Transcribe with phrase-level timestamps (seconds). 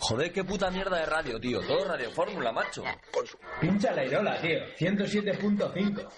[0.00, 1.60] Joder, qué puta mierda de radio, tío.
[1.60, 2.82] Todo Radio Fórmula, macho.
[3.60, 4.58] Pincha la Irola, tío.
[4.78, 6.08] 107.5.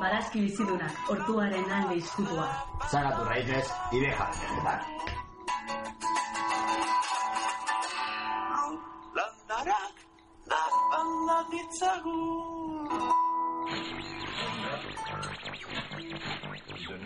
[0.00, 2.48] Barazki bizidunak, ortuaren alde izkutua.
[2.90, 5.04] Saca tus raíces y deja de.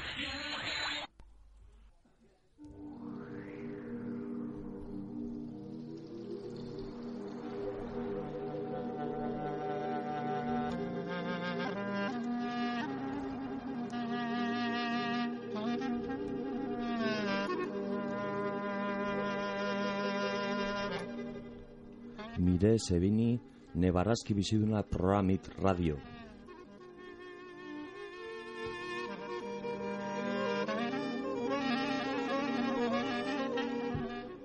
[22.80, 23.38] Sebini
[23.74, 25.96] Nebarazki biziduna programit radio.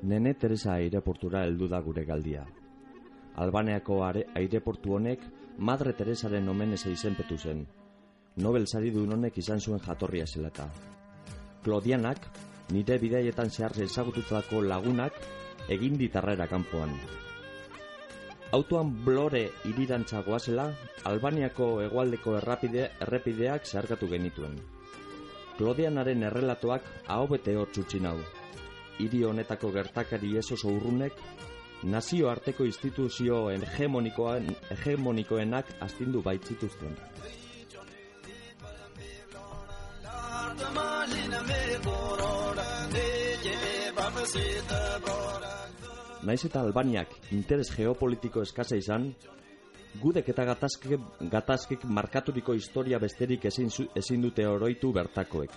[0.03, 2.43] Nene Teresa aireportura heldu da gure galdia.
[3.41, 5.23] Albaneako are, aireportu honek
[5.57, 7.65] Madre Teresaren omenez izenpetu zen.
[8.43, 10.67] Nobel sari duen honek izan zuen jatorria zelata.
[11.63, 12.27] Klodianak,
[12.75, 15.21] nire bidaietan zehar ezagututako lagunak,
[15.69, 16.93] egin ditarrera kanpoan.
[18.55, 20.69] Autoan blore irirantza goazela,
[21.09, 24.53] Albaniako hegoaldeko errapide, errepideak zeharkatu genituen.
[25.57, 28.15] Klodianaren errelatoak ahobete hor txutxin hau.
[29.03, 31.19] Hiri honetako gertakari ez oso urrunek,
[31.95, 36.95] nazio arteko instituzio hegemonikoen, hegemonikoenak astindu baitzituzten.
[46.25, 49.11] Naiz eta Albaniak interes geopolitiko eskasa izan,
[50.01, 55.53] gudek eta gatazkek, gatazkek markaturiko historia besterik ezin, ezin dute oroitu bertakoek.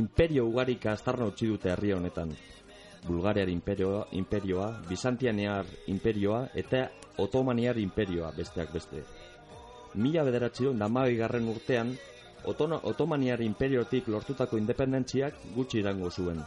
[0.00, 2.32] Imperio ugarik astarna utzi dute herri honetan.
[3.04, 9.04] Bulgariar imperioa, imperioa, Bizantianear imperioa eta Otomaniar imperioa besteak beste.
[9.94, 10.78] Mila bederatzion
[11.18, 11.94] garren urtean,
[12.44, 16.42] Otomaniar imperiotik lortutako independentziak gutxi irango zuen.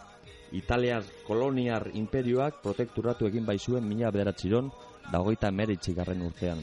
[0.52, 4.72] Italiar koloniar imperioak protekturatu egin baizuen mila bederatziron
[5.12, 5.52] da hogeita
[5.96, 6.59] garren urtean.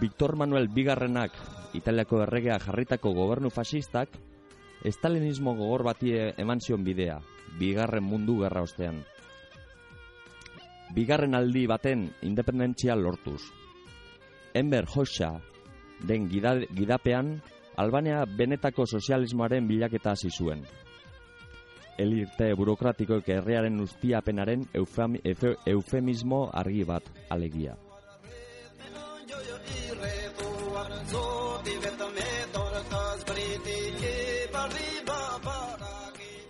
[0.00, 1.32] Victor Manuel Bigarrenak
[1.74, 4.08] Italiako erregea jarritako gobernu fasistak
[4.84, 7.20] estalinismo gogor bati eman zion bidea,
[7.58, 9.04] bigarren mundu gerra ostean.
[10.94, 13.42] Bigarren aldi baten independentzia lortuz.
[14.52, 15.40] Enver Hoxha
[16.02, 17.40] den gida, gidapean,
[17.76, 20.66] Albania benetako sozialismoaren bilaketa hasi zuen.
[21.98, 27.76] Elirte burokratikoek herriaren ustiapenaren eufemi, efe, eufemismo argi bat alegia.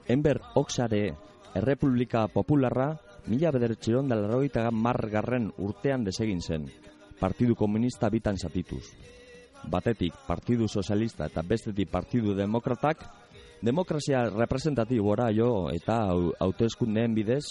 [0.09, 1.15] Enber Oxare
[1.55, 6.67] Errepublika Popularra mila larroita margarren urtean desegin zen,
[7.21, 8.85] Partidu Komunista bitan zatituz.
[9.71, 13.05] Batetik Partidu Sozialista eta bestetik Partidu Demokratak,
[13.63, 17.45] demokrazia representatibora jo eta au- hauteskundeen bidez,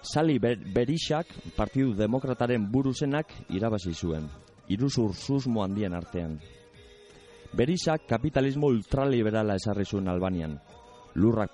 [0.00, 4.28] Sali ber Berixak Partidu Demokrataren buruzenak irabazi zuen,
[4.68, 6.38] iruzur susmo handien artean.
[7.52, 10.58] Berixak kapitalismo ultraliberala esarri zuen Albanian.
[11.14, 11.50] Lurrak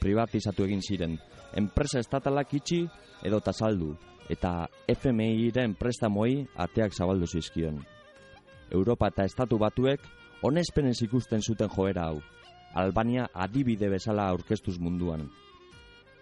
[0.00, 1.18] privatizatu egin ziren,
[1.56, 2.84] enpresa estatalak itxi
[3.24, 3.96] edo saldu
[4.28, 7.82] eta FMI-ren prestamoi ateak zabaldu zizkion.
[8.70, 10.00] Europa eta Estatu Batuek
[10.42, 12.20] onespenez ikusten zuten joera hau.
[12.74, 15.28] Albania adibide bezala aurkeztuz munduan.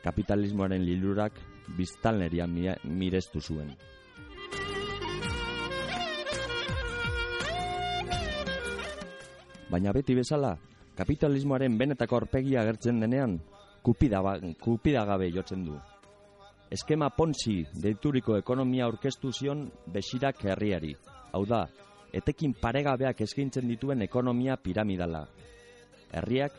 [0.04, 1.38] Kapitalismoaren lilurak
[1.78, 3.70] biztanleria mirestu zuen.
[9.72, 10.58] Baina beti bezala,
[10.98, 13.38] kapitalismoaren benetako aurpegia agertzen denean,
[13.82, 14.20] kupida,
[14.60, 15.78] kupida gabe jotzen du.
[16.72, 20.92] Eskema Ponzi deituriko ekonomia aurkeztu zion besirak herriari.
[21.32, 21.62] Hau da,
[22.12, 25.24] etekin paregabeak eskaintzen dituen ekonomia piramidala.
[26.12, 26.52] Herriak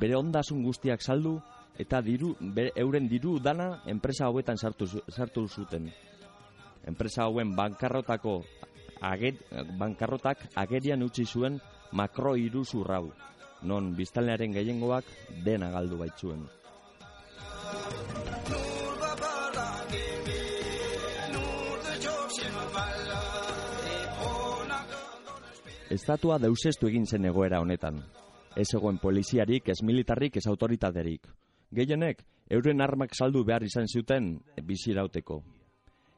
[0.00, 1.38] bere ondasun guztiak saldu
[1.78, 5.90] eta diru bere, euren diru dana enpresa hauetan sartu, sartu zuten.
[6.86, 8.44] enpresa hauen bankarrotako
[9.00, 9.34] ager,
[9.78, 11.60] bankarrotak agerian utzi zuen
[11.92, 13.10] makro iruzur hau,
[13.62, 15.04] non biztanlearen gehiengoak
[15.44, 16.46] dena galdu baitzuen.
[25.90, 28.02] Estatua deusestu egin zen egoera honetan.
[28.56, 31.26] Ez egoen poliziarik, ez militarrik, ez autoritaterik.
[31.76, 34.30] Gehienek, euren armak saldu behar izan zuten
[34.64, 35.42] bizirauteko.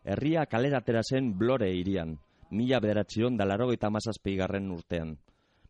[0.04, 2.14] Herria kaleratera zen blore irian,
[2.50, 3.90] mila bederatzion da laro eta
[4.36, 5.16] garren urtean.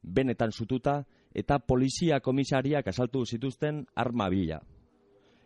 [0.02, 1.04] Benetan zututa
[1.34, 4.60] eta polizia komisariak asaltu zituzten arma bila.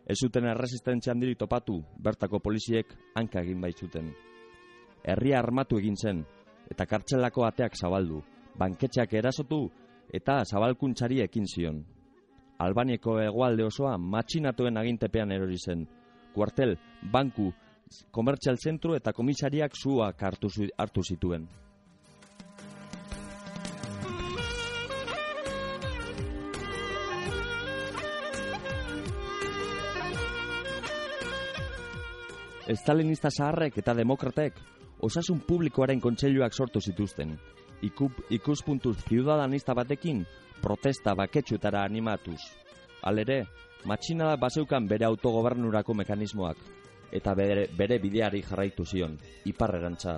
[0.04, 4.12] Ez zuten erresistentzia handiri topatu, bertako poliziek hanka egin baitzuten.
[5.04, 6.24] Herria armatu egin zen,
[6.68, 8.22] eta kartzelako ateak zabaldu,
[8.58, 9.70] banketxeak erasotu
[10.12, 11.82] eta zabalkuntzari ekin zion.
[12.62, 15.86] Albanieko egualde osoa matxinatuen agintepean erori zen.
[16.34, 16.76] Kuartel,
[17.12, 17.50] banku,
[18.10, 20.48] komertzial zentru eta komisariak zuak hartu,
[20.78, 21.48] hartu zituen.
[32.72, 34.60] Estalinista zaharrek eta demokratek
[35.02, 37.34] osasun publikoaren kontseiluak sortu zituzten.
[37.82, 40.22] Ikup, ikuspuntu ciudadanista batekin
[40.62, 42.40] protesta baketxutara animatuz.
[43.02, 43.42] Alere,
[43.84, 46.56] matxinada baseukan bere autogobernurako mekanismoak
[47.12, 50.16] eta bere, bere bideari jarraitu zion, iparrerantza.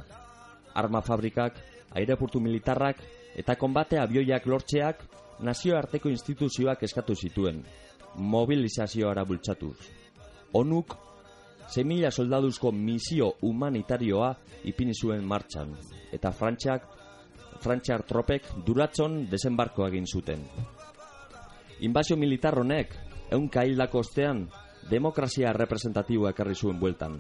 [0.75, 1.57] Arma fabrikak,
[1.95, 3.01] aireportu militarrak
[3.35, 5.03] eta konbate abioiak lortzeak
[5.43, 7.63] nazioarteko instituzioak eskatu zituen,
[8.17, 9.77] mobilizazioara bultzatuz.
[10.55, 10.95] Onuk,
[11.69, 14.35] semila soldaduzko misio humanitarioa
[14.71, 15.75] ipini zuen martxan,
[16.13, 16.87] eta frantxak,
[17.65, 20.45] frantxar tropek duratzon desembarko egin zuten.
[21.81, 22.93] Inbazio militar honek,
[23.33, 24.45] eun kaildako ostean,
[24.91, 27.19] demokrazia representatiboa ekarri zuen bueltan.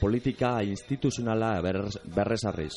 [0.00, 2.74] Politika instituzionala berrezarriz.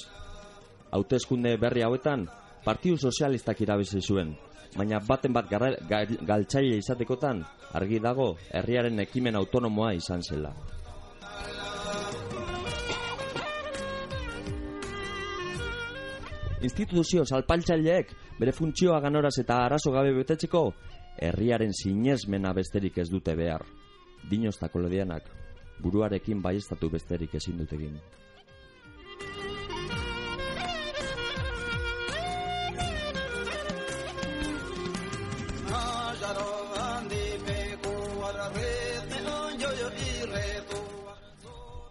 [0.91, 2.27] Hautezkunde berri hauetan,
[2.63, 4.33] Partiu Sozialistak irabizi zuen,
[4.75, 7.43] baina baten bat galtzaile izatekotan,
[7.79, 10.51] argi dago, herriaren ekimen autonomoa izan zela.
[16.65, 20.63] Instituzio salpaltzaileek bere funtzioa ganoraz eta arazo gabe betetzeko
[21.21, 23.65] herriaren sinesmena besterik ez dute behar.
[24.29, 25.29] Dinoztako lodianak
[25.83, 27.73] buruarekin baiestatu besterik ezin dut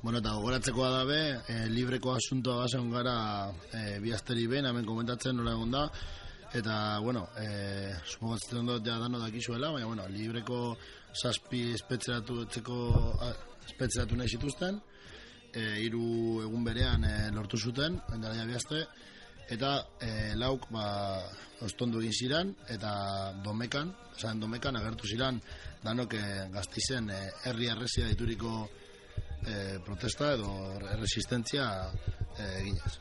[0.06, 1.16] Bueno, eta gogoratzeko da be,
[1.50, 3.14] e, libreko asuntoa bazen gara
[3.74, 5.80] e, bihazteri behin, hemen komentatzen nola egon da,
[6.54, 7.48] eta, bueno, e,
[8.06, 10.60] supogatzen dut ja dano dakizuela, baina, bueno, libreko
[11.10, 12.78] zazpi espetzeratu etzeko
[13.66, 14.78] espetzeratu nahi zituzten.
[15.50, 16.06] E, iru
[16.46, 18.86] egun berean e, lortu zuten endara bihazte
[19.50, 20.86] eta e, lauk ba,
[21.66, 22.94] ostondu egin ziren eta
[23.42, 25.42] domekan esan domekan agertu ziren
[25.82, 28.68] danok e, gaztizen e, herri arrezia dituriko
[29.46, 31.90] e, protesta edo resistentzia
[32.38, 32.98] e, eginez.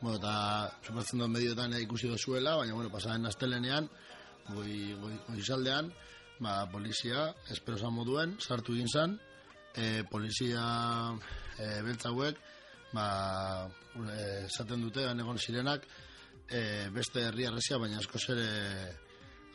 [0.00, 3.88] Bueno, eta supatzen duen medioetan ikusi dozuela, baina, bueno, pasaren astelenean,
[4.48, 5.90] goi, goi, goi saldean,
[6.40, 9.18] ba, polizia, espero moduen, sartu egin zan,
[9.76, 10.62] e, polizia
[11.58, 12.40] e, beltzauek,
[12.92, 13.68] ba,
[14.46, 15.86] esaten dute, egon zirenak,
[16.50, 18.48] e, beste herri arrezia, baina asko zere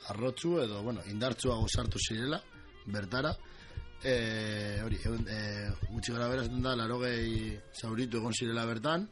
[0.10, 2.42] arrotzu, edo, bueno, indartzuago sartu zirela,
[2.86, 3.36] bertara,
[4.04, 5.40] e, hori, e,
[5.90, 9.08] gutxi gara beraz da, laro gehi zauritu egon zirela bertan,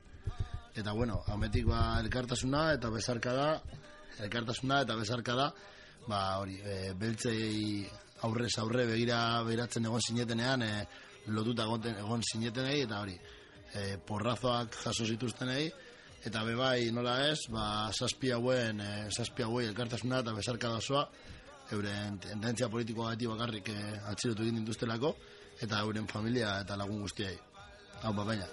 [0.76, 3.48] eta bueno, ametik ba elkartasuna eta bezarka da,
[4.22, 5.52] elkartasuna eta bezarka da,
[6.08, 7.88] ba hori, e, beltzei
[8.24, 10.74] aurrez aurre begira beratzen egon sinetenean, e,
[11.34, 13.18] lotuta egon, egon sinetenei eta hori,
[13.74, 15.68] e, porrazoak jaso zituztenei,
[16.24, 21.08] eta bebai nola ez, ba zazpi hauen, e, zazpi hauen elkartasuna eta bezarka da osoa,
[21.72, 23.80] euren tendentzia politikoa gati bakarrik e,
[24.12, 25.16] atxilotu egin dituztelako,
[25.62, 27.36] eta euren familia eta lagun guztiei.
[28.04, 28.48] Hau, ba, baina.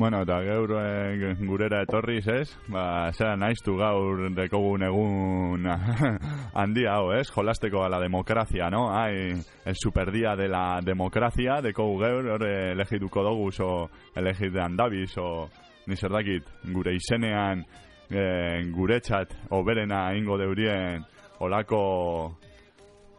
[0.00, 2.46] Bueno, eta gaur eh, gurera etorriz, ez?
[2.72, 5.66] Ba, zera naiztu gaur dekogun egun
[6.62, 7.26] handia hau, ez?
[7.28, 8.86] Jolasteko a la democracia, no?
[8.96, 15.18] Ai, el superdía de la democracia, dekogu gaur, hor elegituko dugu, o elegit de andabiz,
[15.18, 15.50] o
[15.84, 17.66] ni zer dakit, gure izenean
[18.08, 21.04] eh, guretzat oberena ingo deurien
[21.44, 22.38] olako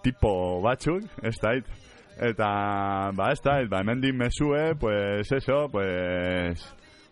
[0.01, 1.69] tipo batzuk, ez dait?
[2.21, 6.61] Eta, ba, ez da, ba, hemendik mesue, pues eso, pues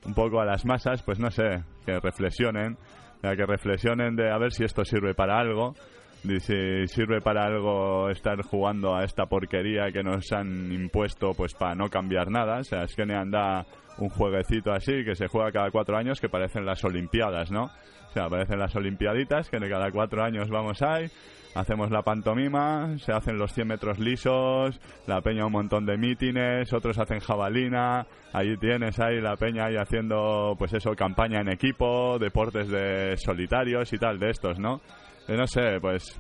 [0.06, 2.78] un poco a las masas, pues no sé, que reflexionen,
[3.20, 5.74] que reflexionen de a ver si esto sirve para algo,
[6.22, 11.74] si sirve para algo estar jugando a esta porquería que nos han impuesto, pues para
[11.74, 13.66] no cambiar nada, o sea, es que me anda
[13.98, 17.72] un jueguecito así que se juega cada cuatro años que parecen las Olimpiadas, ¿no?
[18.10, 21.10] O sea, parecen las Olimpiaditas que de cada cuatro años vamos ahí
[21.56, 26.72] hacemos la pantomima, se hacen los 100 metros lisos, la peña un montón de mítines,
[26.74, 32.18] otros hacen jabalina, ahí tienes ahí la peña ahí haciendo, pues eso, campaña en equipo,
[32.20, 34.82] deportes de solitarios y tal, de estos, ¿no?
[35.28, 36.20] Eh, no sé, pues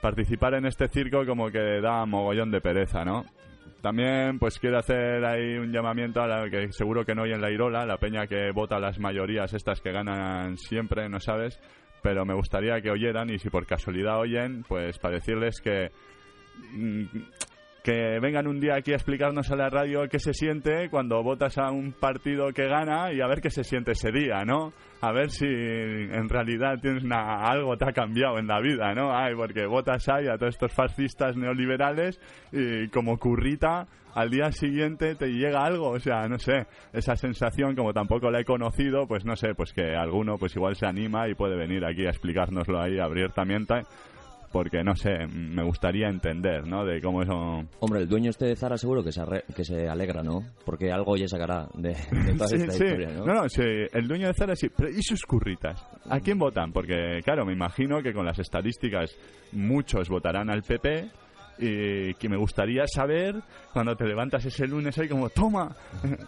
[0.00, 3.24] participar en este circo como que da mogollón de pereza, ¿no?
[3.80, 7.40] También pues quiero hacer ahí un llamamiento a la que seguro que no hay en
[7.40, 11.60] la Irola, la peña que vota las mayorías estas que ganan siempre, ¿no sabes?
[12.06, 15.90] pero me gustaría que oyeran y si por casualidad oyen, pues para decirles que
[16.72, 17.04] mm,
[17.86, 21.56] que vengan un día aquí a explicarnos a la radio qué se siente cuando votas
[21.56, 24.72] a un partido que gana y a ver qué se siente ese día, ¿no?
[25.00, 29.16] A ver si en realidad tienes algo te ha cambiado en la vida, ¿no?
[29.16, 35.14] Ay, porque votas ahí a todos estos fascistas neoliberales y como currita al día siguiente
[35.14, 39.24] te llega algo, o sea, no sé, esa sensación como tampoco la he conocido, pues
[39.24, 42.80] no sé, pues que alguno pues igual se anima y puede venir aquí a explicárnoslo
[42.80, 43.84] ahí abiertamente
[44.52, 46.84] porque no sé, me gustaría entender, ¿no?
[46.84, 47.64] De cómo eso...
[47.80, 49.22] Hombre, el dueño este de Zara seguro que se,
[49.54, 50.42] que se alegra, ¿no?
[50.64, 51.94] Porque algo ya sacará de,
[52.38, 53.26] toda esta historia, ¿no?
[53.26, 55.84] No, no, sí, el dueño de Zara sí, pero ¿y sus curritas?
[56.08, 56.72] ¿A quién votan?
[56.72, 59.16] Porque, claro, me imagino que con las estadísticas
[59.52, 61.10] muchos votarán al PP
[61.58, 63.36] y que me gustaría saber
[63.72, 65.74] cuando te levantas ese lunes ahí como, toma,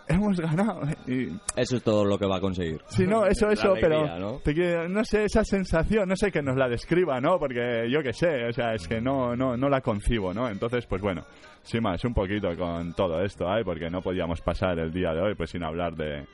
[0.09, 0.83] hemos ganado.
[1.07, 2.81] Y, eso es todo lo que va a conseguir.
[2.89, 4.41] Sí, no, eso, eso, pero ¿no?
[4.89, 7.39] no sé, esa sensación, no sé que nos la describa, ¿no?
[7.39, 10.49] Porque yo qué sé, o sea, es que no, no, no la concibo, ¿no?
[10.49, 11.23] Entonces, pues bueno,
[11.63, 13.63] sí más, un poquito con todo esto, ¿eh?
[13.65, 16.27] Porque no podíamos pasar el día de hoy pues sin hablar de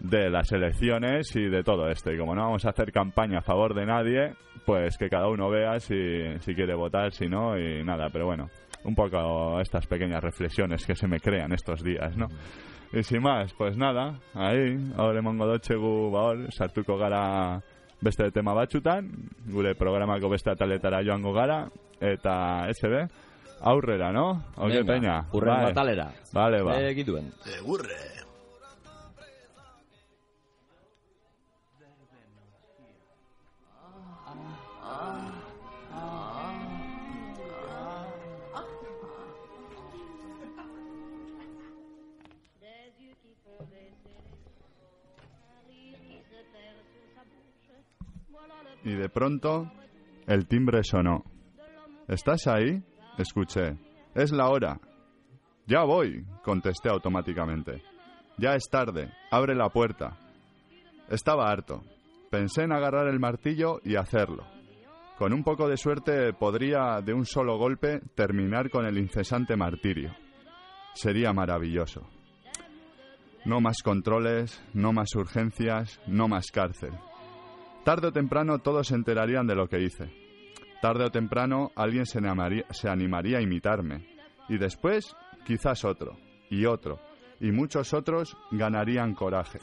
[0.00, 2.12] de las elecciones y de todo esto.
[2.12, 4.34] Y como no vamos a hacer campaña a favor de nadie,
[4.66, 8.10] pues que cada uno vea si, si quiere votar, si no, y nada.
[8.10, 8.50] Pero bueno,
[8.84, 12.28] un poco estas pequeñas reflexiones que se me crean estos días, ¿no?
[12.92, 17.62] Y sin más, pues nada, ahí, ahora mongo dotxe gu baor, sartuko gara
[18.00, 19.10] beste tema batxutan,
[19.50, 21.66] gure programako beste ataletara joango gara,
[22.00, 23.08] eta SB,
[23.60, 24.44] aurrera, no?
[24.56, 25.24] Venga, peña.
[25.32, 25.64] Urren vale.
[25.64, 26.12] batalera.
[26.32, 26.80] Vale, ba.
[26.80, 27.32] Egituen.
[27.58, 28.25] Egurre.
[49.16, 49.72] Pronto
[50.26, 51.24] el timbre sonó.
[52.06, 52.82] ¿Estás ahí?
[53.16, 53.78] Escuché.
[54.14, 54.78] Es la hora.
[55.66, 57.82] Ya voy, contesté automáticamente.
[58.36, 59.10] Ya es tarde.
[59.30, 60.18] Abre la puerta.
[61.08, 61.82] Estaba harto.
[62.30, 64.44] Pensé en agarrar el martillo y hacerlo.
[65.16, 70.14] Con un poco de suerte podría de un solo golpe terminar con el incesante martirio.
[70.92, 72.06] Sería maravilloso.
[73.46, 76.92] No más controles, no más urgencias, no más cárcel.
[77.86, 80.10] Tarde o temprano todos se enterarían de lo que hice.
[80.82, 84.04] Tarde o temprano alguien se animaría, a imitarme.
[84.48, 85.14] Y después,
[85.44, 86.16] quizás otro,
[86.50, 86.98] y otro,
[87.38, 89.60] y muchos otros ganarían coraje.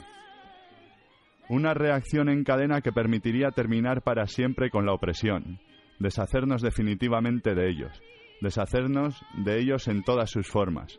[1.50, 5.60] Una reacción en cadena que permitiría terminar para siempre con la opresión,
[5.98, 8.00] deshacernos definitivamente de ellos,
[8.40, 10.98] deshacernos de ellos en todas sus formas.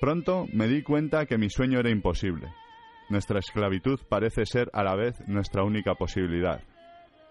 [0.00, 2.52] Pronto me di cuenta que mi sueño era imposible.
[3.08, 6.62] Nuestra esclavitud parece ser a la vez nuestra única posibilidad.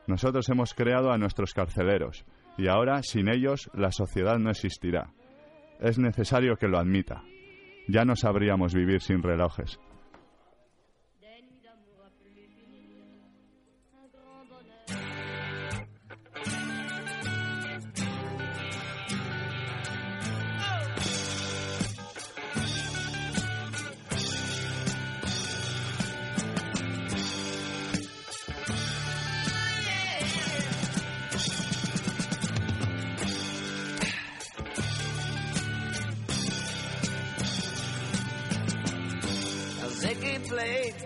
[0.08, 2.26] Nosotros hemos creado a nuestros carceleros
[2.58, 5.14] y ahora sin ellos la sociedad no existirá.
[5.80, 7.24] Es necesario que lo admita.
[7.88, 9.80] Ya no sabríamos vivir sin relojes.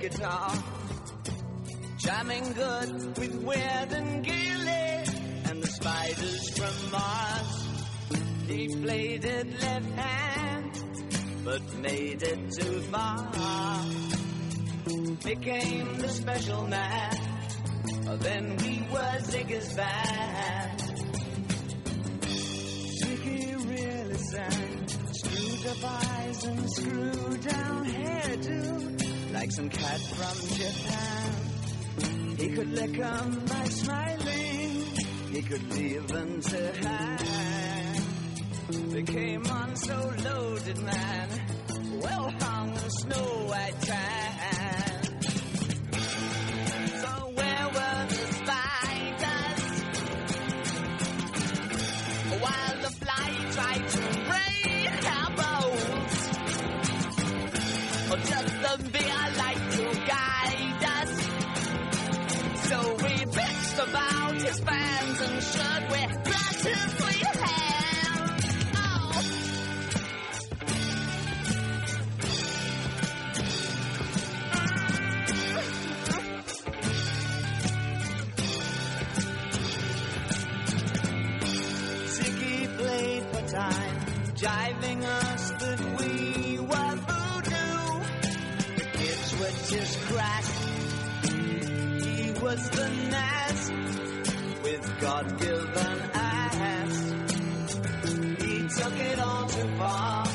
[0.09, 0.53] Guitar,
[1.97, 5.03] jamming good with Weird and Gilly
[5.49, 7.67] and the spiders from Mars.
[8.47, 10.71] He played it left hand,
[11.43, 13.27] but made it too far.
[15.25, 17.17] Became the special man.
[18.07, 20.79] Oh, then we were Ziggy's band.
[23.01, 24.73] Ziggy really sang.
[25.67, 28.36] Up eyes and screw down hairdo.
[29.39, 31.29] Like some cat from Japan.
[32.39, 34.85] He could lick 'em by smiling.
[35.31, 38.01] He could leave them to hang.
[38.93, 41.27] They came on so loaded, man.
[42.01, 43.27] Well hung snow
[89.69, 90.43] just crack.
[91.23, 93.71] He was the Nas
[94.63, 97.13] with God-given ass.
[98.43, 100.25] He took it all too far,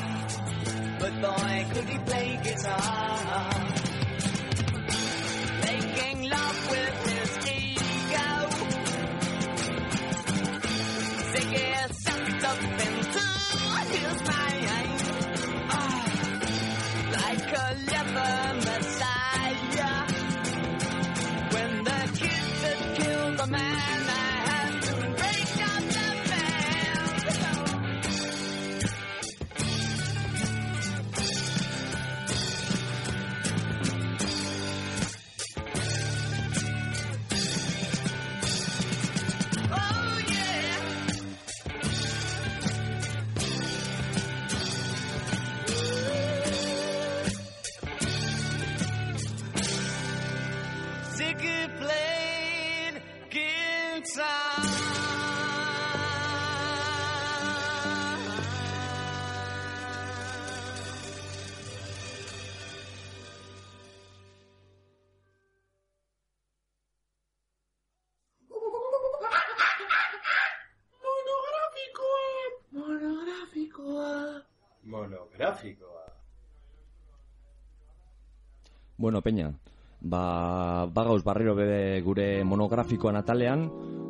[0.99, 2.92] but boy, could he play guitar.
[79.03, 79.51] Bueno, Peña,
[79.99, 83.65] ba, bagauz barriro bebe gure monografikoan atalean,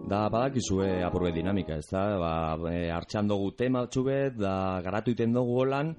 [0.05, 2.03] da badakizue apurbe dinamika, ez da?
[2.21, 2.33] Ba,
[2.69, 5.89] e, hartxan dugu tema txubet, da garatu iten dugu holan,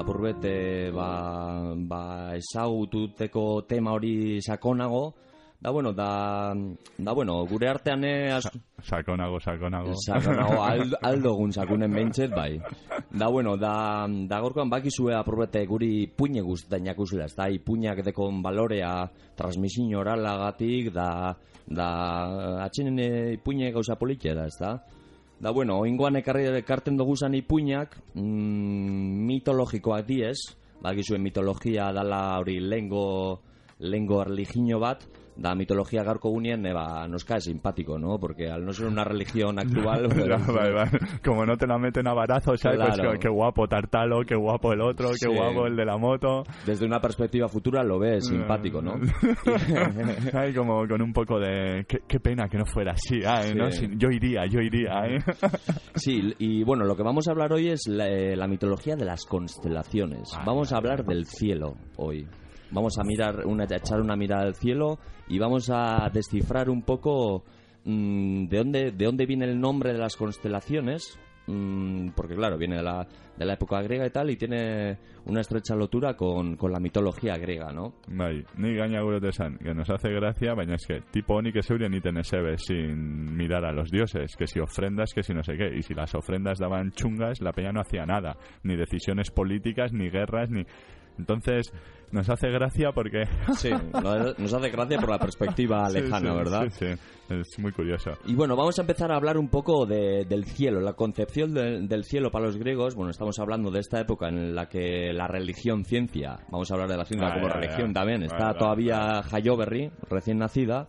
[0.00, 0.56] apurbet e,
[0.96, 1.10] ba,
[1.76, 2.00] ba
[2.38, 5.02] ezagututeko tema hori sakonago,
[5.60, 6.54] da bueno, da,
[6.96, 8.48] da bueno, gure artean e, as,
[8.82, 9.92] Sakonago, sakonago.
[9.96, 12.60] Sakonago, aldo, aldo gun sakunen behintzet, bai.
[13.10, 18.38] Da, bueno, da, da gorkoan bakizue apurbete guri puine guztetan jakuzela, ez da, ipuinak dekon
[18.42, 21.34] balorea transmisin oralagatik, da,
[21.66, 21.88] da,
[22.64, 23.02] atxenen
[23.34, 24.76] ipuine gauza politiera, ez da.
[25.38, 30.38] Da, bueno, oingoan ekarri ekarten dugu zan ipuinak, mm, mitologikoak diez,
[30.82, 33.40] bakizue mitologia dala hori lengo,
[33.78, 35.02] lengo religio bat,
[35.38, 38.18] da mitologia gaurko gunean, eba, nos cae simpático, ¿no?
[38.18, 40.08] Porque al no ser una religión actual...
[40.28, 40.88] Ya, bai.
[41.24, 42.78] Como no te la meten a barazo, ¿sabes?
[42.80, 43.12] Pues Claro.
[43.12, 45.34] qué, qué guapo Tartalo, qué guapo el otro, qué Sí.
[45.34, 46.42] guapo el de la moto.
[46.66, 48.94] Desde una perspectiva futura lo ves simpático, ¿no?
[50.34, 51.84] Ay, como con un poco de...
[51.88, 53.20] Qué, qué pena que no fuera así,
[53.96, 55.18] yo iría, yo iría, ¿eh?
[55.94, 59.04] Sí, y bueno, lo que vamos a hablar hoy es la, eh, la mitología de
[59.04, 60.30] las constelaciones.
[60.44, 62.26] Vamos a hablar del cielo hoy.
[62.70, 67.44] Vamos a mirar, una, echar una mirada al cielo y vamos a descifrar un poco
[67.84, 71.18] mm, de dónde de dónde viene el nombre de las constelaciones.
[71.46, 73.06] mm, porque claro, viene de la,
[73.38, 77.36] de la época griega y tal, y tiene una estrecha lotura con, con la mitología
[77.38, 77.94] griega, ¿no?
[78.08, 81.94] Bai, ni gaina gure desan, que nos hace gracia, baina es que tipo honik eseurien
[81.94, 85.74] iten esebe sin mirar a los dioses, que si ofrendas, que si no sé qué,
[85.74, 90.10] y si las ofrendas daban chungas, la peña no hacía nada, ni decisiones políticas, ni
[90.10, 90.66] guerras, ni...
[91.18, 91.72] Entonces,
[92.12, 93.24] nos hace gracia porque...
[93.56, 96.62] Sí, no- nos hace gracia por la perspectiva lejana, sí, ¿verdad?
[96.70, 98.12] Sí, sí, es muy curioso.
[98.26, 101.80] Y bueno, vamos a empezar a hablar un poco de- del cielo, la concepción de-
[101.86, 102.94] del cielo para los griegos.
[102.94, 106.88] Bueno, estamos hablando de esta época en la que la religión, ciencia, vamos a hablar
[106.90, 107.94] de la ciencia Ah, como ya, religión ya.
[108.00, 110.88] también, está todavía Hayoberry, recién nacida.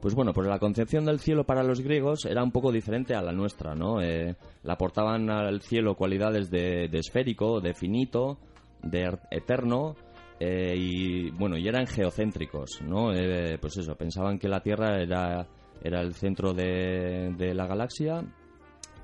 [0.00, 3.22] Pues bueno, pues la concepción del cielo para los griegos era un poco diferente a
[3.22, 4.00] la nuestra, ¿no?
[4.02, 8.38] Eh, le aportaban al cielo cualidades de, de esférico, de finito,
[8.82, 9.96] de er- eterno,
[10.38, 13.14] eh, y bueno, y eran geocéntricos, ¿no?
[13.14, 15.46] Eh, pues eso, pensaban que la Tierra era,
[15.82, 18.22] era el centro de, la galaxia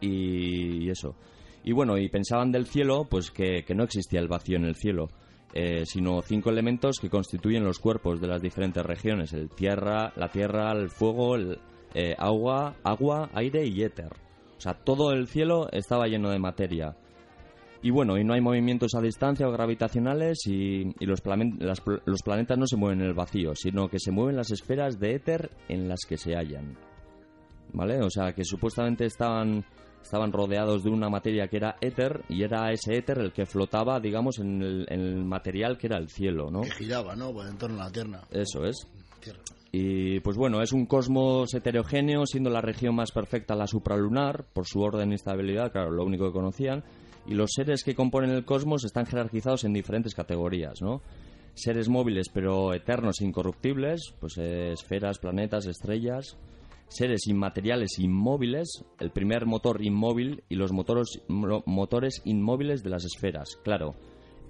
[0.01, 1.17] y, y eso.
[1.65, 4.75] Y bueno, y pensaban del cielo, pues que, que no existía el vacío en el
[4.75, 5.09] cielo,
[5.55, 10.29] eh, sino cinco elementos que constituyen los cuerpos de las diferentes regiones: el tierra, la
[10.29, 11.59] tierra, el fuego, el
[11.95, 14.11] eh, agua, agua, aire y éter.
[14.57, 16.97] O sea, todo el cielo estaba lleno de materia.
[17.83, 21.21] Y bueno, y no hay movimientos a distancia o gravitacionales y, y los,
[21.59, 25.01] las los planetas no se mueven en el vacío, sino que se mueven las esferas
[25.01, 26.77] de éter en las que se hallan.
[27.73, 28.01] ¿Vale?
[28.01, 29.65] O sea, que supuestamente estaban,
[30.01, 33.99] estaban rodeados de una materia que era éter y era ese éter el que flotaba,
[33.99, 36.61] digamos, en el, en el material que era el cielo, ¿no?
[36.61, 37.33] Que giraba, ¿no?
[37.33, 38.21] Pues en torno a la Tierra.
[38.31, 38.87] Eso es.
[39.21, 39.41] Tierra.
[39.73, 44.67] Y pues bueno, es un cosmos heterogéneo, siendo la región más perfecta la supralunar, por
[44.67, 46.85] su orden y estabilidad, claro, lo único que conocían.
[47.27, 51.01] Y los seres que componen el cosmos están jerarquizados en diferentes categorías, ¿no?
[51.55, 56.37] Seres móviles pero eternos e incorruptibles, pues eh, esferas, planetas, estrellas.
[56.89, 63.05] Seres inmateriales inmóviles, el primer motor inmóvil y los motores, mo- motores inmóviles de las
[63.07, 63.57] esferas.
[63.65, 63.95] Claro,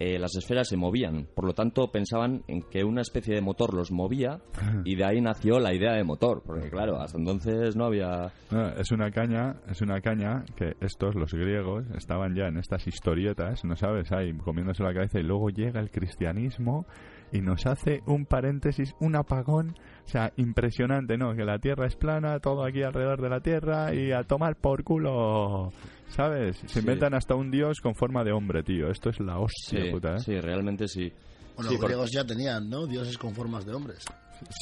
[0.02, 3.72] eh, las esferas se movían, por lo tanto pensaban en que una especie de motor
[3.72, 4.40] los movía
[4.84, 8.32] y de ahí nació la idea de motor, porque claro, hasta entonces no había...
[8.50, 12.86] No, es una caña, es una caña que estos, los griegos, estaban ya en estas
[12.88, 14.10] historietas, ¿no sabes?
[14.10, 16.84] Ahí comiéndose la cabeza y luego llega el cristianismo
[17.30, 21.34] y nos hace un paréntesis, un apagón, o sea, impresionante, ¿no?
[21.34, 24.84] Que la Tierra es plana, todo aquí alrededor de la Tierra y a tomar por
[24.84, 25.72] culo,
[26.08, 26.56] ¿sabes?
[26.58, 26.78] Se Sí.
[26.80, 28.90] inventan hasta un dios con forma de hombre, tío.
[28.90, 30.18] Esto es la hostia, Sí, puta, ¿eh?
[30.18, 31.12] sí, realmente sí.
[31.56, 32.86] Bueno, Sí, los por- griegos ya tenían, ¿no?
[32.86, 34.04] Dioses con formas de hombres.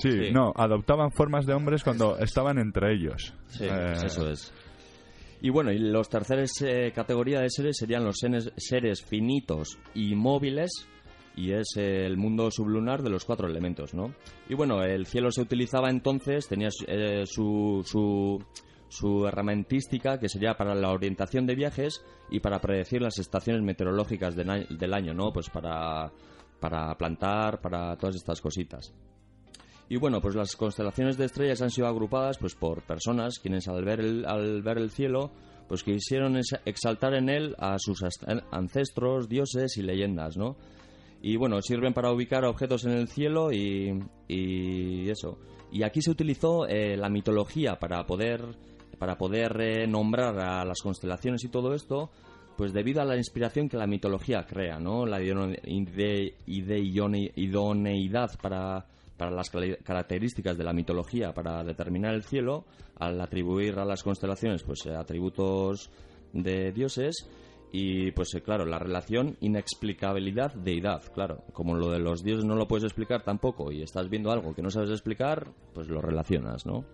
[0.03, 0.31] Sí, Sí.
[0.33, 3.35] no, adoptaban formas de hombres cuando estaban entre ellos.
[3.47, 4.53] Sí, Eh, pues eso es.
[5.41, 10.15] Y bueno, y los terceros eh, categoría de seres serían los seres, seres finitos y
[10.15, 10.71] móviles,
[11.37, 14.13] y es el mundo sublunar de los cuatro elementos, ¿no?
[14.49, 18.43] Y bueno, el cielo se utilizaba entonces, tenía eh, su, su,
[18.89, 24.35] su herramentística, que sería para la orientación de viajes y para predecir las estaciones meteorológicas
[24.37, 24.51] del
[24.95, 25.33] año- ¿no?
[25.33, 26.11] Pues para,
[26.59, 28.93] para plantar, para todas estas cositas.
[29.89, 33.85] Y bueno, pues las constelaciones de estrellas han sido agrupadas pues por personas quienes al
[33.85, 35.33] ver el, al ver el cielo
[35.69, 38.01] pues quisieron ex- exaltar en él a sus
[38.53, 40.57] ancestros, dioses y leyendas, ¿no?
[41.23, 45.39] Y bueno, sirven para ubicar objetos en el cielo y, y eso.
[45.73, 48.43] Y aquí se utilizó eh, la mitología para poder,
[48.99, 52.11] para poder eh, nombrar a las constelaciones y todo esto,
[52.57, 55.07] pues debido a la inspiración que la mitología crea, ¿no?
[55.07, 55.23] La
[57.37, 62.65] idoneidad para, para las características de la mitología para determinar el cielo,
[62.97, 65.91] al atribuir a las constelaciones pues atributos
[66.33, 67.29] de dioses
[67.73, 72.57] y pues eh, claro, la relación inexplicabilidad deidad, claro, como lo de los dioses no
[72.57, 76.67] lo puedes explicar tampoco y estás viendo algo que no sabes explicar, pues lo relacionas,
[76.67, 76.85] ¿no?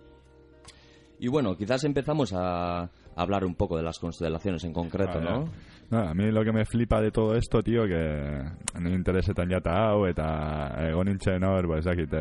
[1.19, 5.19] Y bueno, quizás empezamos a hablar un poco de las constelaciones en concreto.
[5.19, 5.49] ¿no?
[5.89, 8.43] No, a mí lo que me flipa de todo esto, tío, que
[8.79, 11.07] ni interesetan jata hau, eta egon
[11.43, 12.13] hor, ez dakit,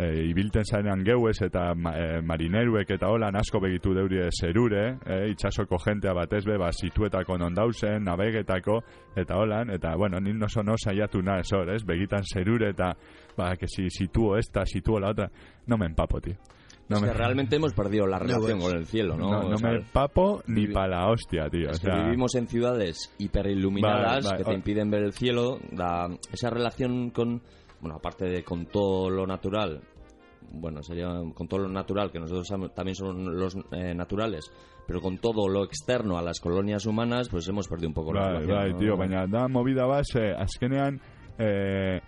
[0.00, 4.98] e, e, ibilten zainan geuez eta ma, e, marineruek eta holan asko begitu deurie zerure,
[5.06, 8.80] e, itxasoko jentea batez be, ba, situetako non dauzen, nabegetako,
[9.16, 12.94] eta holan, eta, bueno, nin oso no saiatu na ez hor, ez, begitan zerure eta,
[13.36, 15.30] ba, que si situo esta, situo la otra,
[15.66, 16.34] no me empapo, tío.
[16.88, 18.66] No es me, que realmente hemos perdido la relación ves.
[18.66, 19.30] con el cielo, ¿no?
[19.30, 21.70] no, O no sea, me empapo ni vivi- pa la hostia, tío.
[21.70, 25.12] Es o que sea, vivimos en ciudades hiperiluminadas Vale, vale, que te impiden ver el
[25.12, 25.58] cielo.
[25.70, 27.42] la- esa relación con,
[27.80, 29.80] bueno, aparte de con todo lo natural,
[30.52, 34.50] bueno, sería con todo lo natural, que nosotros también son los eh, naturales,
[34.86, 38.28] pero con todo lo externo a las colonias humanas, pues hemos perdido un poco la
[38.28, 38.56] relación.
[38.56, 38.78] bai, ¿no?
[38.78, 41.00] tío, baina da movida bat, ze, azkenean,
[41.38, 42.00] eh,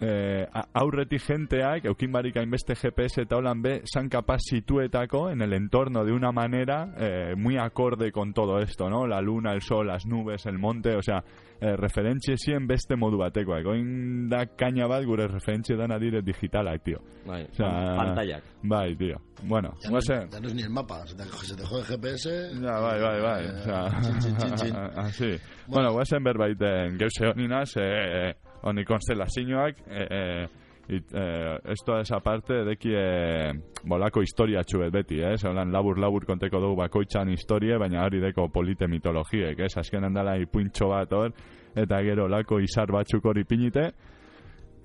[0.00, 5.42] eh, a- aurretik jenteak, eukin barik hainbeste GPS eta holan be, san kapaz situetako en
[5.42, 9.06] el entorno de una manera eh, muy acorde con todo esto, ¿no?
[9.06, 11.22] La luna, el sol, las nubes, el monte, o sea,
[11.60, 13.66] eh, referentzia zien beste modu batekoak.
[13.66, 16.98] Oin da kaina bat gure referentzia dana dire digitalak, tío.
[17.26, 18.44] Bai, O sea, pantallak.
[18.62, 19.16] Bai, tío.
[19.42, 20.30] Bueno, Ya no, guazen...
[20.30, 22.50] ya no es ni el mapa, se te, se te jode el GPS.
[22.62, 23.44] Ja, bai, bai, bai.
[23.44, 24.76] eh, Osea, chin, chin, chin, chin.
[24.96, 25.36] Así.
[25.66, 30.48] Bueno, guazen berbaiten geuse honinaz, eh, honi konstelazioak, eh, eh,
[30.88, 33.52] it, eh, esto esa parte deki eh,
[33.84, 35.36] bolako historia txubet beti, eh?
[35.36, 39.72] Zelan labur-labur konteko dugu bakoitzan historie, baina hori deko polite mitologiek, eh?
[39.76, 41.34] Azkenan dala ipuintxo bat hor,
[41.76, 43.90] eta gero lako izar batzuk hori pinite,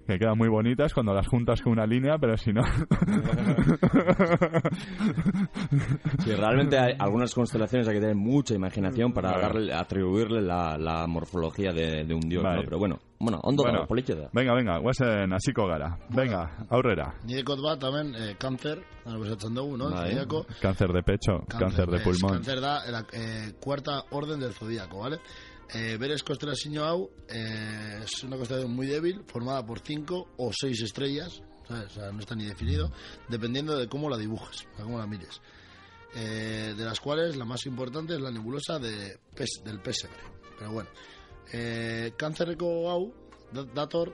[0.05, 2.61] que quedan muy bonitas cuando las juntas con una línea, pero si no...
[6.19, 11.07] Sí, realmente hay algunas constelaciones hay que tener mucha imaginación para darle, atribuirle la, la
[11.07, 12.57] morfología de, de un dios, Vale.
[12.57, 12.63] ¿no?
[12.63, 13.79] Pero bueno, bueno, ondo Bueno.
[13.79, 14.29] dago, politxe da.
[14.33, 15.97] Venga, venga, guazen hasiko gara.
[16.09, 17.15] Venga, aurrera.
[17.23, 19.89] Nire bat hemen eh, kanzer, besatzen dugu, no?
[19.89, 20.11] Bai.
[20.11, 20.45] Zodiaco.
[20.61, 22.33] Cáncer de pecho, cáncer, de pulmón.
[22.33, 25.19] Cáncer da la eh, cuarta orden del zodíaco, ¿vale?
[25.73, 30.81] Eh, berez constelazio hau eh, es una constelación muy débil, formada por cinco o seis
[30.81, 31.85] estrellas, ¿sabes?
[31.85, 32.91] O sea, no está ni definido,
[33.27, 35.41] dependiendo de cómo la dibujes, o sea, cómo la mires.
[36.15, 40.19] Eh, de las cuales la más importante es la nebulosa de pes, del pesebre.
[40.59, 40.89] Pero bueno,
[41.51, 43.13] eh, Cáncerreko hau
[43.51, 44.13] da- dator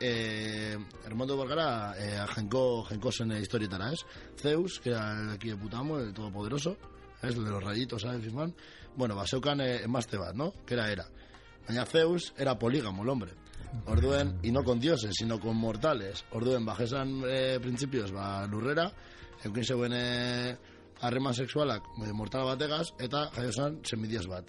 [0.00, 4.00] eh, Hermondo Vergara eh, a Genko, Genko zen historietara, ez?
[4.36, 6.76] Zeus, que era el aquí de Putamo, el todopoderoso,
[7.22, 8.22] es de los rayitos, ¿sabes?
[8.22, 8.54] Fisman?
[8.96, 10.52] Bueno, ba, zeukan eh, emazte bat, ¿no?
[10.66, 11.06] Que era era.
[11.66, 13.32] Baina Zeus era polígamo, el hombre.
[13.86, 16.24] Orduen, y no con dioses, sino con mortales.
[16.30, 18.92] Orduen, bajesan eh, principios, ba, lurrera,
[19.44, 20.56] eukin zeuen eh,
[21.00, 24.46] harreman sexualak eh, mortal bategaz, eta jaio zen semidios bat.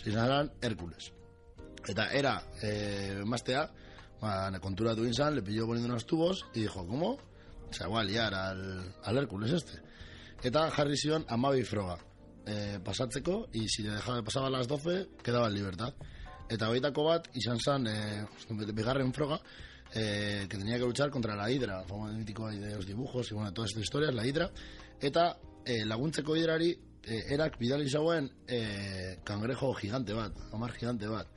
[0.00, 1.12] Zizan Hércules.
[1.88, 3.70] Eta era eh, emaztea,
[4.20, 7.18] ba, konturatu izan, le pilló poniendo unos tubos, y dijo, ¿cómo?
[7.70, 9.80] Se va a liar al, al Hércules este.
[10.42, 11.98] Eta jarri zion amabi froga
[12.46, 15.94] eh, pasatzeko, y si le dejaba, pasaba las 12, quedaba en libertad.
[16.48, 18.26] Eta horietako bat, izan zen, eh,
[18.74, 19.40] bigarren froga,
[19.94, 23.52] eh, que tenía que luchar contra la hidra, famoso mítico de los dibujos y bueno,
[23.52, 24.50] todas estas historias, la hidra,
[25.00, 26.70] eta eh, laguntzeko hidrari,
[27.04, 31.28] eh, erak bidali zauen eh, cangrejo gigante bat, amar gigante bat,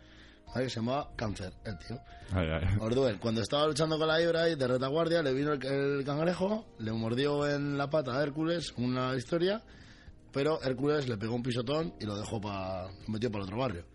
[0.53, 0.69] ¿vale?
[0.69, 1.99] se llamaba Cáncer, el tío.
[2.31, 2.77] Ay, ay.
[2.79, 6.65] Orduen, cuando estaba luchando con la hidra y de retaguardia, le vino el, el cangrejo,
[6.79, 9.61] le mordió en la pata a Hércules, una historia,
[10.31, 13.85] pero Hércules le pegó un pisotón y lo dejó para, metió para el otro barrio.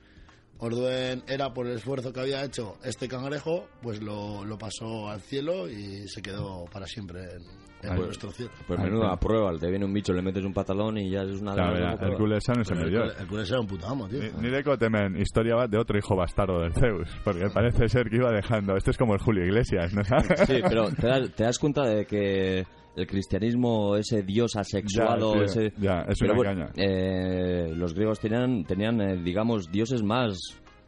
[0.61, 5.21] Orduen era por el esfuerzo que había hecho este cangrejo, pues lo, lo pasó al
[5.21, 8.51] cielo y se quedó para siempre en, en Ay, nuestro cielo.
[8.67, 9.21] Pues Ay, menuda pues.
[9.21, 11.83] prueba, te viene un bicho, le metes un pantalón y ya es una Claro, gran
[11.83, 12.13] mira, prueba.
[12.15, 12.99] Hércules no se Pero me dio.
[13.05, 14.19] Hércules, Hércules era un puto amo, tío.
[14.21, 18.17] Ni, ni de temen historia de otro hijo bastardo del Zeus, porque parece ser que
[18.17, 18.77] iba dejando.
[18.77, 20.41] Este es como el Julio Iglesias, ¿no sabes?
[20.47, 25.43] Sí, pero te das, te das cuenta de que el cristianismo, ese dios asexuado, Ya,
[25.45, 25.73] ese...
[25.79, 26.73] ya, es Pero una bueno, caña.
[26.77, 30.37] eh, los griegos tenían, tenían eh, digamos, dioses más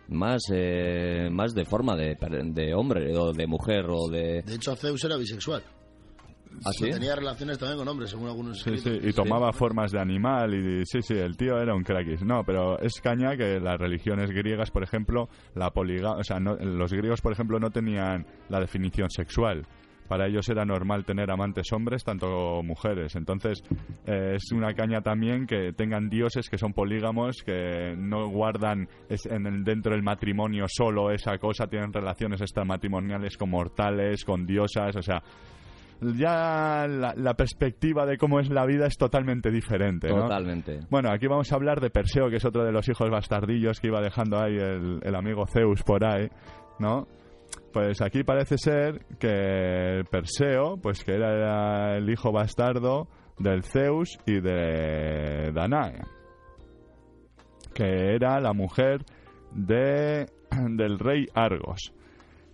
[0.08, 2.16] más eh, más de forma de,
[2.52, 4.42] de hombre o de mujer o de...
[4.44, 5.62] De hecho, Zeus era bisexual.
[6.64, 6.90] ¿Ah, sí?
[6.90, 9.02] Tenía relaciones también con hombres, según algunos Sí, escritos.
[9.02, 12.22] sí, y tomaba formas de animal y sí, sí, el tío era un craquis.
[12.22, 16.56] No, pero es caña que las religiones griegas, por ejemplo, la poliga, o sea, no-
[16.56, 19.66] los griegos, por ejemplo, no tenían la definición sexual.
[20.08, 23.14] Para ellos era normal tener amantes hombres, tanto mujeres.
[23.14, 23.62] Entonces,
[24.06, 29.26] eh, es una caña también que tengan dioses que son polígamos, que no guardan es-
[29.26, 34.96] en el- dentro del matrimonio solo esa cosa, tienen relaciones extramatrimoniales con mortales, con diosas,
[34.96, 35.22] o sea,
[36.00, 40.22] ya la, la perspectiva de cómo es la vida es totalmente diferente, ¿no?
[40.22, 40.80] Totalmente.
[40.90, 43.88] Bueno, aquí vamos a hablar de Perseo, que es otro de los hijos bastardillos que
[43.88, 46.28] iba dejando ahí el, el amigo Zeus por ahí,
[46.78, 47.06] ¿no?
[47.72, 53.08] Pues aquí parece ser que Perseo, pues que era el hijo bastardo
[53.38, 56.00] del Zeus y de Danae,
[57.72, 59.04] que era la mujer
[59.52, 60.26] de,
[60.70, 61.92] del rey Argos.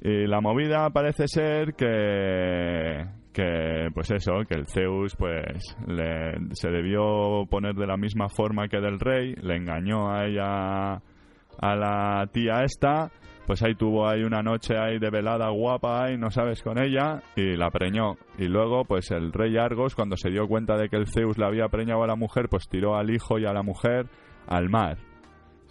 [0.02, 3.06] Y la movida parece ser que,
[3.36, 8.66] que pues eso, que el Zeus pues le- se debió poner de la misma forma
[8.68, 13.10] que del rey, le engañó a ella, a la tía esta,
[13.46, 17.22] pues ahí tuvo ahí una noche ahí de velada guapa ahí, no sabes, con ella,
[17.36, 18.16] y la preñó.
[18.38, 21.44] Y luego pues el rey Argos, cuando se dio cuenta de que el Zeus le
[21.44, 24.06] había preñado a la mujer, pues tiró al hijo y a la mujer
[24.48, 24.96] al mar.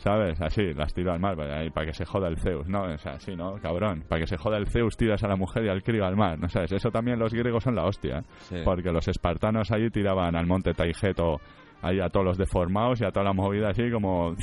[0.06, 0.40] ¿Sabes?
[0.40, 2.84] Así, las tiró al mar, para, para que se joda el Zeus, ¿no?
[2.84, 3.56] O sea, así, ¿no?
[3.56, 4.04] Cabrón.
[4.08, 6.38] Para que se joda el Zeus, tiras a la mujer y al crío al mar,
[6.38, 6.74] ¿no sabes?
[6.74, 8.24] Eso también los griegos son la hostia, ¿eh?
[8.38, 8.58] Sí.
[8.64, 11.38] Porque los espartanos allí tiraban al monte Taigeto
[11.82, 14.36] ahí a todos los deformados y a toda la movida así como...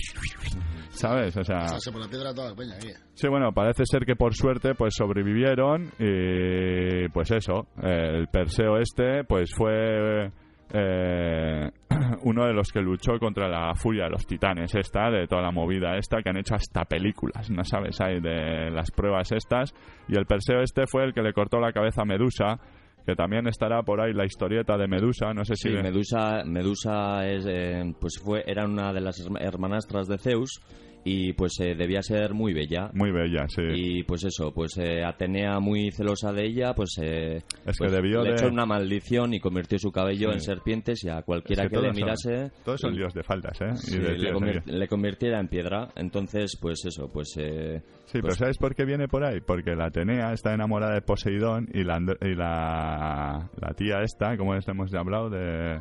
[0.88, 1.36] ¿Sabes?
[1.36, 1.66] O sea...
[1.92, 2.74] Por la piedra toda la peña.
[3.14, 9.22] Sí, bueno, parece ser que por suerte pues sobrevivieron y pues eso, el Perseo este
[9.22, 10.28] pues fue
[10.74, 11.70] eh,
[12.24, 15.50] uno de los que luchó contra la furia de los titanes esta, de toda la
[15.50, 18.00] movida esta, que han hecho hasta películas, ¿no sabes?
[18.00, 19.74] Hay de las pruebas estas
[20.08, 22.58] y el Perseo este fue el que le cortó la cabeza a Medusa
[23.04, 25.70] que también estará por ahí la historieta de Medusa, no sé si...
[25.70, 30.60] Sí, Medusa, Medusa es, eh, pues fue, era una de las hermanastras de Zeus
[31.04, 32.90] y pues eh, debía ser muy bella.
[32.94, 33.62] Muy bella, sí.
[33.74, 37.92] Y pues eso, pues eh, Atenea muy celosa de ella, pues, eh, Es que pues,
[37.92, 40.34] debió le de- echó una maldición y convirtió su cabello Sí.
[40.34, 43.14] en serpientes y a cualquiera Es que, que le todos son- mirase todos son líos
[43.14, 43.70] de faldas, ¿eh?
[43.72, 44.70] Y sí, de le, tíos convir- aquí.
[44.70, 45.88] le convirtiera en piedra.
[45.96, 47.34] Entonces, pues eso, pues...
[47.38, 49.40] eh, Sí, pero pues- ¿sabes por qué viene por ahí?
[49.40, 54.54] Porque la Atenea está enamorada de Poseidón y la, y la, la tía esta, como
[54.54, 55.80] hemos hablado, de...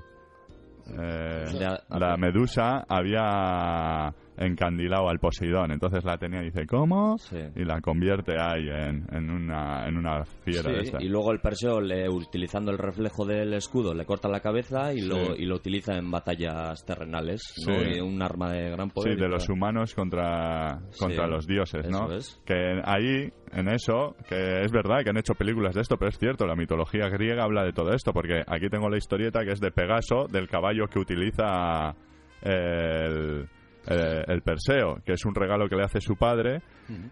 [0.88, 4.14] eh, De- la Medusa había
[4.46, 5.72] encandilado al Poseidón.
[5.72, 7.18] Entonces la Atenea dice, ¿cómo?
[7.18, 7.38] Sí.
[7.56, 10.98] Y la convierte ahí en, en, una, en una fiera Sí, de esta.
[11.02, 15.02] y luego el Perseo, le, utilizando el reflejo del escudo, le corta la cabeza y,
[15.02, 17.42] lo, y lo utiliza en batallas terrenales.
[17.68, 17.80] ¿no?
[17.80, 17.98] Sí.
[17.98, 19.14] Y un arma de gran poder.
[19.16, 22.06] Sí, de los humanos contra, contra Sí, los dioses, ¿no?
[22.06, 22.42] eso es.
[22.46, 26.18] Que ahí, en eso, que es verdad que han hecho películas de esto, pero es
[26.18, 29.60] cierto, la mitología griega habla de todo esto, porque aquí tengo la historieta que es
[29.60, 31.96] de Pegaso, del caballo que utiliza
[32.42, 33.48] el,
[33.88, 36.62] el, el Perseo, que es un regalo que le hace su padre.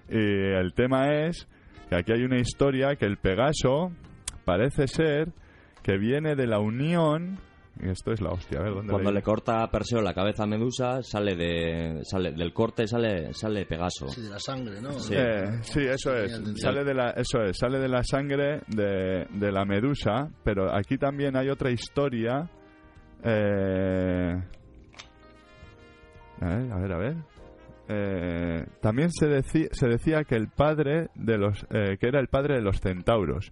[0.09, 1.47] Y el tema es
[1.89, 3.91] que aquí hay una historia que el Pegaso
[4.45, 5.29] parece ser
[5.83, 7.39] que viene de la unión...
[7.81, 10.43] y Esto es la hostia, a ver, ¿dónde Cuando le corta a Perseo la cabeza
[10.43, 14.09] a Medusa, sale de sale del corte sale sale Pegaso.
[14.09, 14.91] Sí, de la sangre, ¿no?
[14.99, 15.13] Sí.
[15.15, 16.41] Eh, sí, eso es.
[16.57, 20.97] Sale de la, eso es, sale de la sangre de, de la medusa, pero aquí
[20.97, 22.49] también hay otra historia.
[23.23, 24.35] eh,
[26.41, 27.15] a ver, a ver, a ver.
[27.91, 32.27] Eh, también se, decía se decía que el padre de los eh, que era el
[32.27, 33.51] padre de los centauros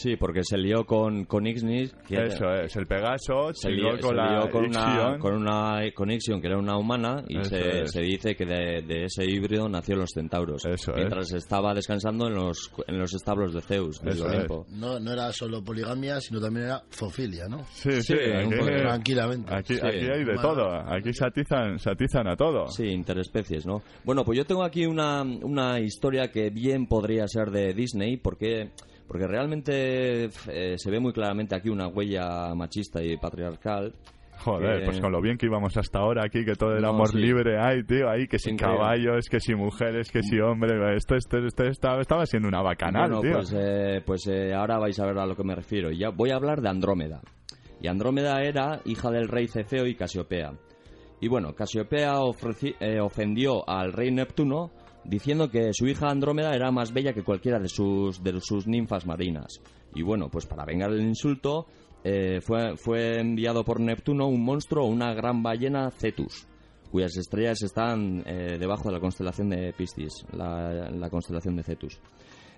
[0.00, 4.10] Sí, porque se lió con con Ixnis, que eso es el Pegaso se lió, con
[4.10, 5.18] se la lió con una Ixion.
[5.18, 9.04] con una con Ixion, que era una humana y se, se dice que de, de
[9.04, 10.64] ese híbrido nacieron los centauros.
[10.64, 10.96] Eso es.
[10.96, 14.22] mientras estaba descansando en los en los establos de Zeus, del.
[14.22, 14.66] Olimpo.
[14.70, 17.64] No, no era solo poligamia, sino también era zoofilia, ¿no?
[17.72, 19.54] sí, sí, aquí, poco, Tranquilamente.
[19.54, 19.80] aquí, Sí.
[19.84, 20.42] aquí hay de Bueno.
[20.42, 23.82] todo aquí se atizan, se atizan a todo Sí, interespecies, ¿no?
[24.04, 28.70] Bueno, pues yo tengo aquí una, una historia que bien podría ser de Disney, porque
[29.08, 33.94] porque realmente eh, se ve muy claramente aquí una huella machista y patriarcal.
[34.40, 37.08] Joder, pues con lo bien que íbamos hasta ahora aquí, que todo el No, amor
[37.08, 37.18] sí.
[37.18, 38.78] libre hay, tío, ahí, que si Increíble.
[38.78, 43.10] caballos, que si mujeres, que si hombres, esto, esto, esto estaba, estaba siendo una bacanal,
[43.10, 43.32] bueno, tío.
[43.32, 45.90] pues, eh, pues eh, ahora vais a ver a lo que me refiero.
[45.90, 47.20] Ya voy a hablar de Andrómeda.
[47.80, 50.52] Y Andrómeda era hija del rey Cefeo y Casiopea.
[51.20, 54.70] Y bueno, Casiopea ofreci- eh, ofendió al rey Neptuno
[55.04, 59.06] diciendo que su hija Andrómeda era más bella que cualquiera de sus, de sus ninfas
[59.06, 59.60] marinas.
[59.94, 61.66] Y bueno, pues para vengar el insulto,
[62.04, 66.46] eh, fue, fue enviado por Neptuno un monstruo, una gran ballena Cetus,
[66.90, 72.00] cuyas estrellas están eh, debajo de la constelación de Piscis, la, la constelación de Cetus.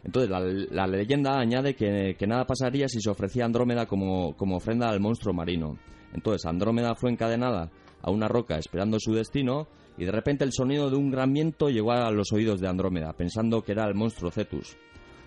[0.02, 4.56] Entonces, la, la leyenda añade que, que nada pasaría si se ofrecía Andrómeda como, como
[4.56, 5.76] ofrenda al monstruo marino.
[6.14, 7.70] Entonces, Andrómeda fue encadenada
[8.02, 9.68] a una roca esperando su destino
[10.00, 13.12] y de repente el sonido de un gran viento llegó a los oídos de Andrómeda,
[13.12, 14.78] pensando que era el monstruo Cetus.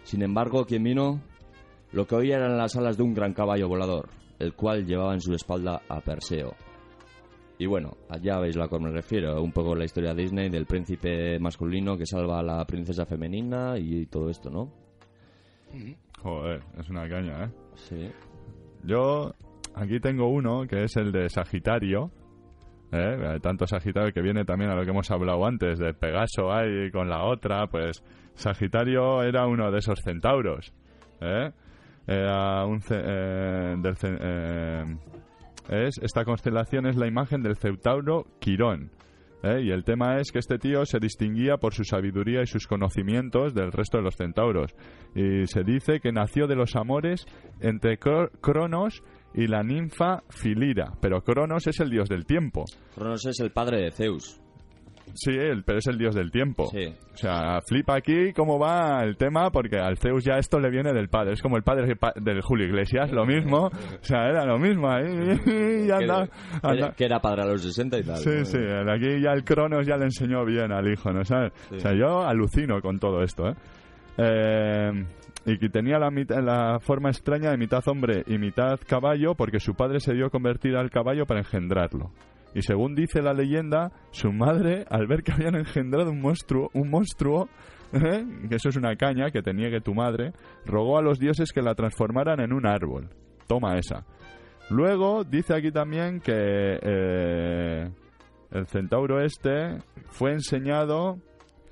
[0.01, 1.21] Sin embargo, quien vino,
[1.91, 4.09] lo que oía eran las alas de un gran caballo volador,
[4.39, 6.55] el cual llevaba en su espalda a Perseo.
[7.59, 10.49] Y bueno, allá veis a lo que me refiero, un poco la historia de Disney
[10.49, 14.73] del príncipe masculino que salva a la princesa femenina y todo esto, ¿no?
[16.19, 17.49] Joder, es una caña, ¿eh?
[17.75, 18.09] Sí.
[18.83, 19.35] Yo
[19.75, 22.09] aquí tengo uno que es el de Sagitario.
[22.93, 23.39] ¿Eh?
[23.41, 27.09] Tanto Sagitario que viene también a lo que hemos hablado antes, de Pegaso ahí con
[27.09, 27.67] la otra.
[27.67, 28.03] Pues
[28.35, 30.71] Sagitario era uno de esos centauros.
[31.19, 31.51] ¿eh?
[32.07, 34.97] Eh, del eh,
[35.69, 38.91] es, esta constelación es la imagen del centauro Quirón.
[39.43, 39.61] ¿eh?
[39.61, 43.53] Y el tema es que este tío se distinguía por su sabiduría y sus conocimientos
[43.53, 44.75] del resto de los centauros.
[45.15, 47.25] Y se dice que nació de los amores
[47.61, 49.01] entre Cro- Cronos
[49.33, 50.91] y la ninfa Filira.
[51.01, 52.65] Pero Cronos es el dios del tiempo.
[52.95, 54.39] Cronos es el padre de Zeus.
[55.15, 56.67] Sí, él, pero es el dios del tiempo.
[56.71, 56.85] Sí.
[57.13, 60.91] O sea, flipa aquí cómo va el tema, porque al Zeus ya esto le viene
[60.91, 61.33] del padre.
[61.33, 63.67] Es como el padre pa- del Julio Iglesias, lo mismo.
[63.67, 63.71] O
[64.03, 65.03] sea, era lo mismo ahí.
[65.45, 66.31] Que, anda, que-
[66.67, 66.91] anda.
[66.93, 68.17] que era padre a los 60 y tal.
[68.17, 68.45] Sí, ¿no?
[68.45, 71.51] sí, aquí ya el Cronos ya le enseñó bien al hijo, ¿no sabes?
[71.69, 71.75] Sí.
[71.75, 73.55] O sea, yo alucino con todo esto, ¿eh?
[74.17, 75.05] Eh,
[75.45, 76.09] y que tenía la,
[76.41, 80.29] la forma extraña de mitad hombre y mitad caballo porque su padre se dio a
[80.29, 82.11] convertir al caballo para engendrarlo.
[82.55, 86.89] Y según dice la leyenda, su madre, al ver que habían engendrado un monstruo, un
[86.89, 87.49] monstruo,
[87.93, 88.25] ¿eh?
[88.47, 90.33] que eso es una caña que te niegue tu madre,
[90.65, 93.09] rogó a los dioses que la transformaran en un árbol.
[93.47, 94.05] Toma esa.
[94.69, 97.89] Luego dice aquí también que eh,
[98.51, 99.79] el centauro este
[100.11, 101.17] fue enseñado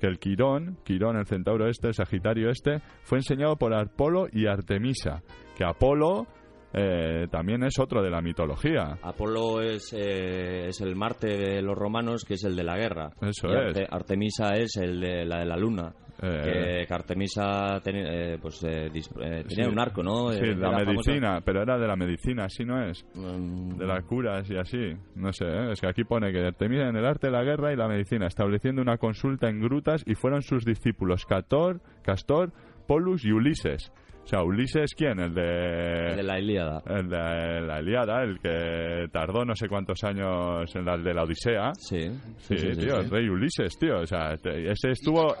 [0.02, 4.46] que el Quirón, Quirón el centauro este, el Sagitario este, fue enseñado por Apolo y
[4.46, 5.22] Artemisa.
[5.56, 6.26] Que Apolo
[6.74, 8.98] eh, también es otro de la mitología.
[9.02, 13.10] Apolo es, eh, es el Marte de los romanos, que es el de la guerra.
[13.20, 13.58] Eso Y es.
[13.76, 15.92] Arte- Artemisa es el de la de la luna.
[16.24, 19.70] Eh, que, Artemisa eh, pues, eh, eh, tenía Sí.
[19.72, 20.30] un arco, ¿no?
[20.30, 23.04] Sí, Eh, la medicina, pero era de la medicina, así no es.
[23.14, 24.92] Mm, De las curas y así.
[25.16, 25.72] No sé, ¿eh?
[25.72, 28.26] es que aquí pone que Artemisa en el arte de la guerra y la medicina,
[28.28, 32.52] estableciendo una consulta en grutas y fueron sus discípulos Cator, Castor,
[32.86, 33.90] Polus y Ulises.
[34.24, 35.18] O sea, Ulises, ¿quién?
[35.18, 36.10] El de...
[36.10, 36.82] el de la Ilíada.
[36.86, 41.24] El de la Iliada, el que tardó no sé cuántos años en la de la
[41.24, 41.72] Odisea.
[41.74, 42.08] Sí,
[42.38, 43.98] Sí, tío, el rey Ulises, tío.
[44.00, 45.34] O sea, ese estuvo.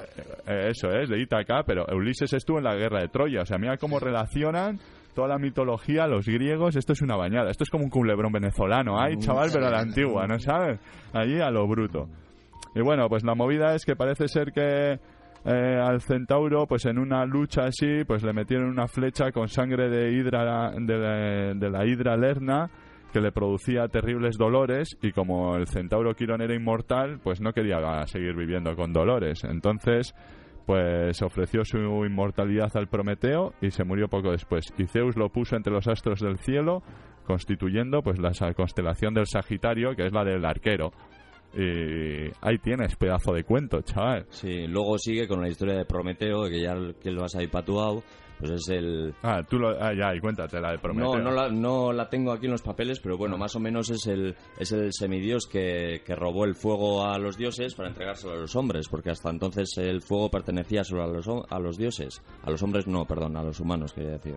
[0.46, 3.42] eh, eso es, de Ítaca, pero Ulises estuvo en la guerra de Troya.
[3.42, 4.78] O sea, mira cómo relacionan
[5.14, 6.74] toda la mitología, los griegos.
[6.74, 7.50] Esto es una bañada.
[7.50, 9.00] Esto es como un culebrón venezolano.
[9.00, 10.80] Ay, chaval, pero a la antigua, ¿no sabes?
[11.12, 12.08] Allí a lo bruto.
[12.74, 14.98] Y bueno, pues la movida es que parece ser que.
[15.44, 19.88] Eh, al centauro, pues en una lucha así, pues le metieron una flecha con sangre
[19.88, 22.70] de hidra de la, de la hidra lerna
[23.12, 28.06] que le producía terribles dolores y como el centauro Quirón era inmortal, pues no quería
[28.06, 29.44] seguir viviendo con dolores.
[29.44, 30.14] Entonces,
[30.64, 34.72] pues ofreció su inmortalidad al Prometeo y se murió poco después.
[34.78, 36.82] Y Zeus lo puso entre los astros del cielo,
[37.26, 40.92] constituyendo pues la constelación del Sagitario, que es la del arquero.
[41.54, 44.26] Y ahí tienes, pedazo de cuento, chaval.
[44.30, 48.02] Sí, luego sigue con la historia de Prometeo, que ya que lo has ahí patuado,
[48.38, 49.14] pues es el...
[49.22, 49.70] Ah, tú lo...
[49.80, 51.18] Ah, ya, y cuéntate la de Prometeo.
[51.18, 53.90] No, no la, no la tengo aquí en los papeles, pero bueno, más o menos
[53.90, 58.32] es el, es el semidios que, que robó el fuego a los dioses para entregárselo
[58.32, 62.22] a los hombres, porque hasta entonces el fuego pertenecía solo a los, a los dioses.
[62.42, 64.36] A los hombres no, perdón, a los humanos, quería decir.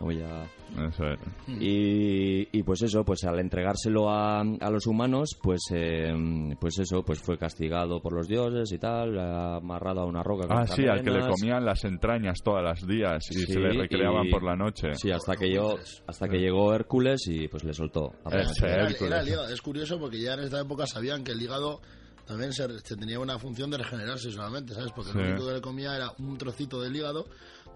[0.00, 0.44] No voy a...
[0.88, 1.18] Eso es.
[1.60, 6.12] Y, y pues eso, pues al entregárselo a, a los humanos, pues eh,
[6.58, 10.46] pues eso, pues fue castigado por los dioses y tal, amarrado a una roca.
[10.48, 13.60] con Ah, sí, al que le comían las entrañas todos los días y Sí, se
[13.60, 14.94] le recreaban y- por la noche.
[14.94, 18.12] Sí, hasta que llegó, hasta que llegó Hércules y pues le soltó.
[18.30, 19.48] Ese Era, era el hígado.
[19.50, 21.80] Es curioso porque ya en esta época sabían que el hígado
[22.26, 24.92] también se, se tenía una función de regenerarse solamente, ¿sabes?
[24.94, 25.18] Porque Sí.
[25.18, 27.26] lo único que le comía era un trocito del hígado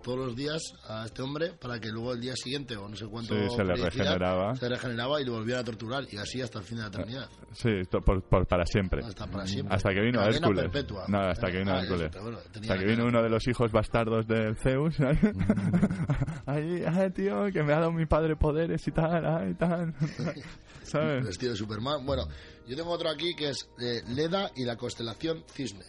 [0.07, 3.07] todos los días a este hombre para que luego el día siguiente o no sé
[3.07, 4.55] cuánto Sí, se le regeneraba.
[4.55, 7.29] se regeneraba y lo volvían a torturar y así hasta el fin de la eternidad.
[7.53, 9.05] Sí, to- por, por- para siempre.
[9.05, 9.75] Hasta para siempre.
[9.75, 10.63] Hasta que vino Hércules.
[10.71, 11.07] perpetua.
[11.09, 12.11] No, hasta que vino Ah, Hércules.
[12.23, 14.95] bueno, hasta que vino uno de los hijos bastardos del Zeus.
[16.47, 19.93] Ahí, ay, tío, que me ha dado mi padre poderes y tal, ay, tal.
[20.85, 21.25] ¿Sabes?
[21.25, 22.07] Vestido de Superman.
[22.07, 22.29] Bueno,
[22.69, 25.85] yo tengo otro aquí que es eh, Leda y la constelación Cisne.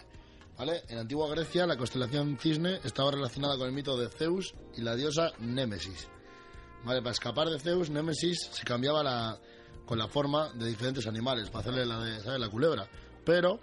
[0.60, 4.95] En antigua Grecia, la constelación Cisne estaba relacionada con el mito de Zeus y la
[4.95, 6.08] diosa Némesis.
[6.84, 6.99] ¿Vale?
[7.01, 9.39] Para escapar de Zeus, Némesis se cambiaba
[9.86, 12.39] con la forma de diferentes animales, para hacerle la de.
[12.39, 12.89] La culebra.
[13.24, 13.60] Pero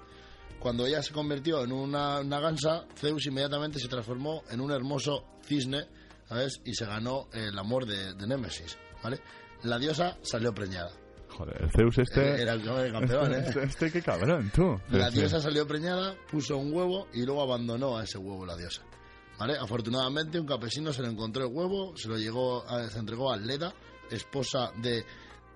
[0.61, 5.25] cuando ella se convirtió en una, una gansa, Zeus inmediatamente se transformó en un hermoso
[5.43, 5.89] cisne.
[6.65, 9.21] Y se ganó el amor de, de Némesis, ¿vale?
[9.65, 11.04] La diosa salió preñada.
[11.37, 12.20] Joder, el Zeus este...
[12.43, 12.62] Era el
[12.93, 13.45] campeón, ¿eh?
[13.47, 14.78] Este, este qué cabrón, tú.
[14.91, 18.82] La diosa salió preñada, puso un huevo y luego abandonó a ese huevo la diosa.
[19.39, 19.57] ¿Vale?
[19.59, 23.37] Afortunadamente un campesino se le encontró el huevo, se lo llegó a- se entregó a
[23.37, 23.74] Leda,
[24.11, 25.05] esposa de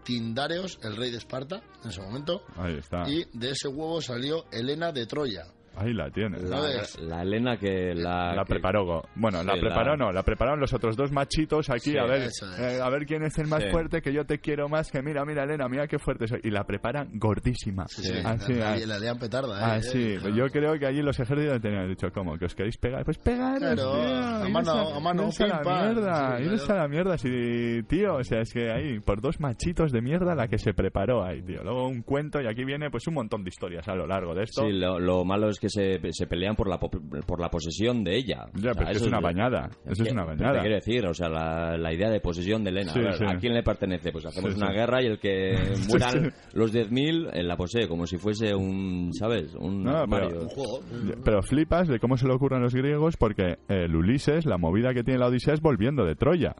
[0.02, 3.08] Tindareos, el rey de Esparta, en ese momento, Ahí está.
[3.08, 5.46] y de ese huevo salió Helena de Troya.
[5.78, 6.42] Ahí la tienes.
[6.42, 6.60] La,
[7.00, 8.34] la Elena que la...
[8.34, 9.02] La que- preparó.
[9.14, 12.04] Bueno, Sí, la preparó la- no, la prepararon los otros dos machitos aquí Sí, a
[12.04, 12.42] ver es.
[12.58, 13.70] eh, a ver quién es el más Sí.
[13.70, 16.40] fuerte, que yo te quiero más, que mira, mira Elena, mira qué fuerte soy.
[16.44, 17.86] Y la preparan gordísima.
[17.88, 19.78] Sí, sí, Así, la, ah, la, la lian petarda, ¿eh?
[19.78, 19.98] así.
[20.14, 22.36] Eh, yo creo que allí los ejércitos tenían dicho, ¿cómo?
[22.38, 23.04] ¿Que os queréis pegar?
[23.04, 24.16] Pues pegaros, Claro, tío.
[24.46, 25.84] a mano- a mano, a la pam.
[25.94, 26.80] mierda, Sí, iros claro.
[26.80, 27.18] a la mierda.
[27.18, 30.72] Sí, tío, o sea, es que ahí, por dos machitos de mierda la que se
[30.74, 31.62] preparó ahí, tío.
[31.62, 34.44] Luego un cuento y aquí viene pues un montón de historias a lo largo de
[34.44, 34.62] esto.
[34.62, 38.04] Sí, lo, lo malo es que se, se pelean por la, po- por la posesión
[38.04, 38.46] de ella.
[38.54, 39.70] Ya, O sea, pero es que eso es una bañada.
[39.84, 40.60] Eso es que- una bañada.
[40.60, 42.92] quiero decir, o sea, la, la idea de posesión de Elena.
[42.92, 43.24] Sí, a, ver, sí.
[43.26, 44.12] ¿a quién le pertenece?
[44.12, 44.74] Pues hacemos Sí, una sí.
[44.74, 45.54] guerra y el que
[45.88, 49.54] mueran los 10.000 él la posee, como si fuese un, ¿sabes?
[49.54, 50.42] Un No, pero-.
[50.42, 50.80] Un juego.
[51.24, 54.94] Pero flipas de cómo se le ocurren a los griegos porque el Ulises, la movida
[54.94, 56.54] que tiene la Odisea es volviendo de Troya.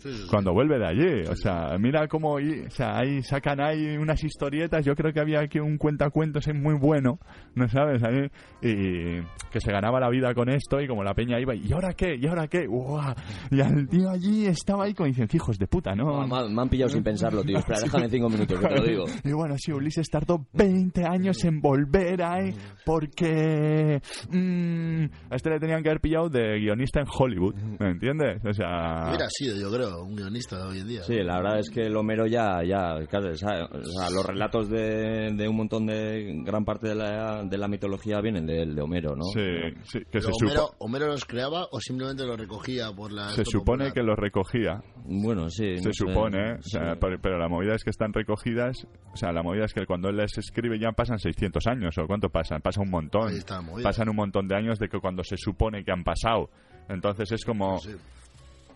[0.00, 0.26] Sí, sí, sí.
[0.30, 1.22] cuando vuelve de allí.
[1.28, 4.84] O sea, mira cómo o sea, ahí sacan ahí unas historietas.
[4.84, 7.18] Yo creo que había aquí un cuentacuentos muy bueno,
[7.54, 8.02] ¿no sabes?
[8.02, 8.26] Ahí,
[8.62, 9.20] y
[9.50, 12.16] que se ganaba la vida con esto y como la peña iba, ¿y ahora qué?
[12.16, 12.66] ¿Y ahora qué?
[12.68, 13.14] ¡Uah!
[13.50, 16.20] Y el tío allí estaba ahí como diciendo, hijos de puta, ¿no?
[16.22, 17.58] Ah, me, han- me han pillado sin pensarlo, tío.
[17.58, 19.04] Espera, déjame cinco minutos, que te lo digo.
[19.24, 25.58] Y bueno, sí, Ulises tardó 20 años en volver ahí porque mm, a este le
[25.60, 28.44] tenían que haber pillado de guionista en Hollywood, ¿me entiendes?
[28.44, 29.08] O sea...
[29.08, 31.02] Hubiera sido, yo creo, un guionista de hoy en día.
[31.02, 34.24] Sí, la verdad es que el Homero ya, ya, claro, o sea, o sea, los
[34.26, 38.66] relatos de, de un montón de, gran parte de la, de la mitología vienen de,
[38.66, 39.24] de Homero, ¿no?
[39.34, 39.40] Sí,
[39.84, 43.30] sí, que Pero se, Homero, supo- Homero los creaba o simplemente los recogía por la.
[43.30, 43.92] se supone popular?
[43.92, 45.78] que los recogía, Bueno, sí.
[45.78, 46.98] se no supone, o sea, Sí.
[47.00, 50.08] pero, pero la movida es que están recogidas, o sea, la movida es que cuando
[50.08, 52.60] él les escribe ya pasan 600 años, ¿o cuánto pasan?
[52.60, 53.28] Pasa un montón.
[53.28, 53.84] Ahí está la movida.
[53.88, 56.48] Pasan un montón de años de que cuando se supone que han pasado.
[56.88, 57.90] Entonces es como, Sí.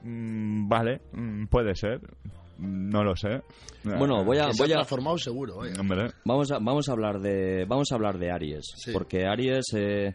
[0.05, 2.01] Mm, vale, mm, puede ser,
[2.59, 3.43] no lo sé.
[3.85, 5.75] Bueno, voy a, Que se ha voy a, transformado seguro, vaya.
[5.81, 8.93] Hombre, vamos a, vamos a hablar de, vamos a hablar de Aries, Sí.
[8.93, 10.15] porque Aries, eh,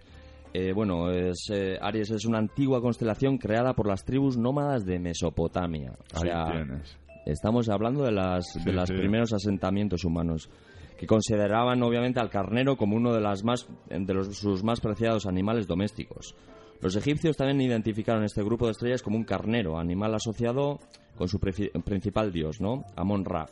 [0.53, 4.99] eh, bueno, es, eh, Aries es una antigua constelación creada por las tribus nómadas de
[4.99, 5.91] Mesopotamia.
[6.13, 6.97] O ahí sea, tienes.
[7.25, 8.95] Estamos hablando de las Sí, de los sí.
[8.95, 10.49] primeros asentamientos humanos
[10.97, 15.25] que consideraban obviamente al carnero como uno de las más de los, sus más preciados
[15.27, 16.35] animales domésticos.
[16.81, 20.79] Los egipcios también identificaron este grupo de estrellas como un carnero, animal asociado
[21.15, 22.85] con su principal dios, ¿no?
[22.95, 23.47] Amon Ra.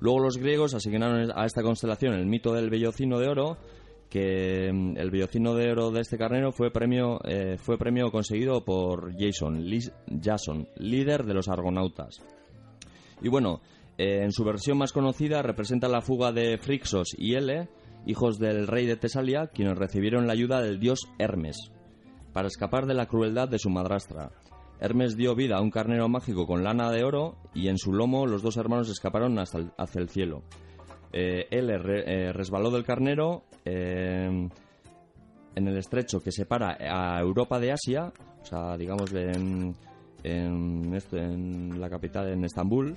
[0.00, 3.56] Luego los griegos asignaron a esta constelación el mito del bellocino de oro,
[4.10, 8.64] que mm, el bellocino de oro de este carnero fue premio, eh, fue premio conseguido
[8.64, 9.64] por Jason,
[10.22, 12.20] Jason, líder de los argonautas.
[13.22, 13.60] Y bueno,
[13.96, 17.68] eh, en su versión más conocida representa la fuga de Frixos y Ele,
[18.06, 21.72] hijos del rey de Tesalia, quienes recibieron la ayuda del dios Hermes,
[22.38, 24.30] para escapar de la crueldad de su madrastra.
[24.78, 28.26] Hermes dio vida a un carnero mágico con lana de oro y en su lomo
[28.26, 30.44] los dos hermanos escaparon hacia el cielo.
[31.12, 34.28] Eh, Ele re- eh, resbaló del carnero eh,
[35.56, 39.74] en el estrecho que separa a Europa de Asia, o sea, digamos en,
[40.22, 42.96] en la capital, en Estambul,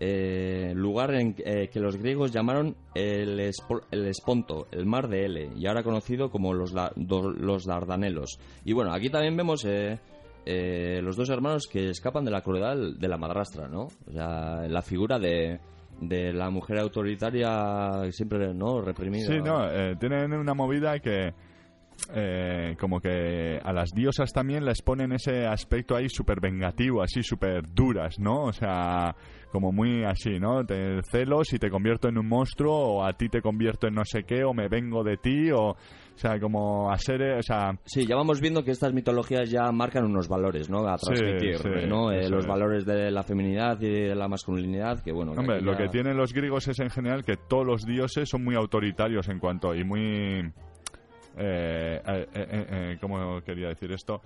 [0.00, 5.50] eh, lugar en eh, que los griegos llamaron el, el Esponto, el mar de Ele,
[5.56, 8.38] y ahora conocido como los, La- los Dardanelos.
[8.64, 9.98] Y bueno, aquí también vemos eh,
[10.44, 13.88] eh, los dos hermanos que escapan de la crueldad de la madrastra, ¿no?
[14.06, 15.58] O sea, la figura de,
[16.00, 18.80] de la mujer autoritaria siempre, ¿no?
[18.80, 19.26] Reprimida.
[19.26, 21.32] Sí, no, eh, tienen una movida que
[22.14, 27.22] eh, como que a las diosas también les ponen ese aspecto ahí súper vengativo, así
[27.22, 28.44] súper duras, ¿no?
[28.44, 29.14] O sea,
[29.50, 30.64] como muy así, ¿no?
[30.64, 34.04] Te celos y te convierto en un monstruo o a ti te convierto en no
[34.04, 35.74] sé qué o me vengo de ti o...
[36.16, 39.50] O sea, como a ser, eh, o sea, Sí, ya vamos viendo que estas mitologías
[39.50, 40.78] ya marcan unos valores, ¿no?
[40.88, 42.10] A Sí, transmitir, sí, ¿no?
[42.10, 42.46] Eh, los es.
[42.46, 45.34] valores de la feminidad y de la masculinidad, que bueno...
[45.34, 48.30] que Hombre, lo ya- que tienen los griegos es en general que todos los dioses
[48.30, 50.50] son muy autoritarios en cuanto y muy
[51.36, 54.20] eh, eh, eh, eh, ¿cómo quería decir esto?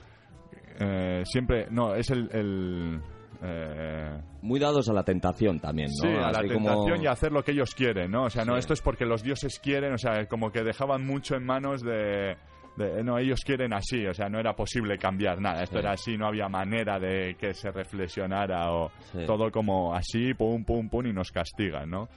[0.79, 3.01] Eh, siempre, no, es el, el,
[3.43, 6.09] eh, Muy dados a la tentación también, ¿no?
[6.11, 8.25] sí, a la tentación como- y a hacer lo que ellos quieren, ¿no?
[8.25, 8.59] O sea, no, Sí.
[8.61, 12.37] esto es porque los dioses quieren, o sea, como que dejaban mucho en manos de,
[12.77, 15.81] de- no, ellos quieren así, o sea, no era posible cambiar nada, esto Sí.
[15.81, 19.25] era así, no había manera de que se reflexionara o Sí.
[19.27, 22.09] todo como así, pum, pum, pum, y nos castigan, ¿no?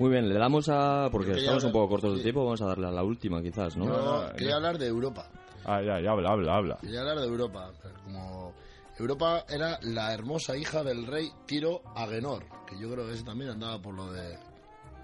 [0.00, 1.10] Muy bien, le damos a...
[1.12, 2.22] Porque estamos un poco cortos de sí.
[2.22, 3.84] tiempo, vamos a darle a la última quizás, ¿no?
[3.84, 5.28] Yo No, no, quería hablar de Europa.
[5.66, 6.78] Ah, ya, ya, habla, habla, habla.
[6.80, 7.70] Quería hablar de Europa.
[8.04, 8.54] Como
[8.98, 13.50] Europa era la hermosa hija del rey Tiro Agenor, que yo creo que ese también
[13.50, 14.38] andaba por lo de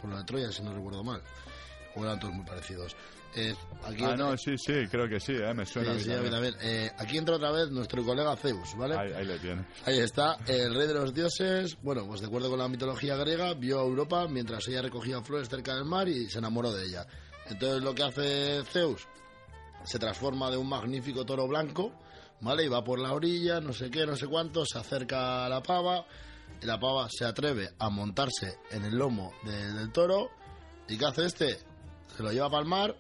[0.00, 1.20] por lo de Troya, si no recuerdo mal.
[1.94, 2.96] O eran todos muy parecidos.
[3.38, 5.92] Eh, aquí Ah, no, sí, sí, creo que sí, eh, me suena.
[5.92, 6.32] a Sí, sí, a también.
[6.32, 6.54] también.
[6.62, 8.96] Eh, aquí entra otra vez nuestro colega Zeus, ¿vale?
[8.96, 9.64] Ahí, ahí le tiene.
[9.84, 13.52] Ahí está, el rey de los dioses, bueno, pues de acuerdo con la mitología griega,
[13.54, 17.06] vio a Europa mientras ella recogía flores cerca del mar y se enamoró de ella.
[17.48, 19.06] Entonces lo que hace Zeus,
[19.84, 21.92] se transforma de un magnífico toro blanco,
[22.40, 22.64] ¿vale?
[22.64, 25.62] Y va por la orilla, no sé qué, no sé cuánto, se acerca a la
[25.62, 26.06] pava,
[26.60, 30.30] y la pava se atreve a montarse en el lomo de- del toro,
[30.88, 31.58] ¿y qué hace este?
[32.16, 32.96] Se lo lleva para el mar,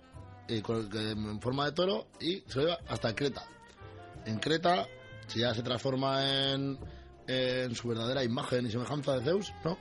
[0.62, 3.44] con- que- en forma de toro, y se lo lleva hasta Creta.
[4.24, 4.86] En Creta
[5.26, 6.78] si ya se transforma en,
[7.26, 9.76] en su verdadera imagen y semejanza de Zeus, ¿no?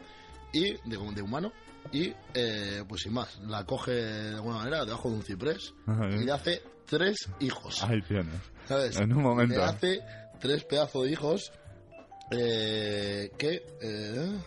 [0.54, 1.52] Y de, de humano.
[1.92, 6.10] Y eh, pues sin más, la coge de alguna manera debajo de un ciprés Ajá,
[6.10, 7.84] y le hace tres hijos.
[7.84, 8.34] Ahí tienes.
[8.68, 8.98] ¿Sabes?
[8.98, 9.56] En un momento.
[9.56, 10.00] Le hace
[10.40, 11.52] tres pedazos de hijos
[12.32, 13.54] eh, que.
[13.82, 14.40] eh,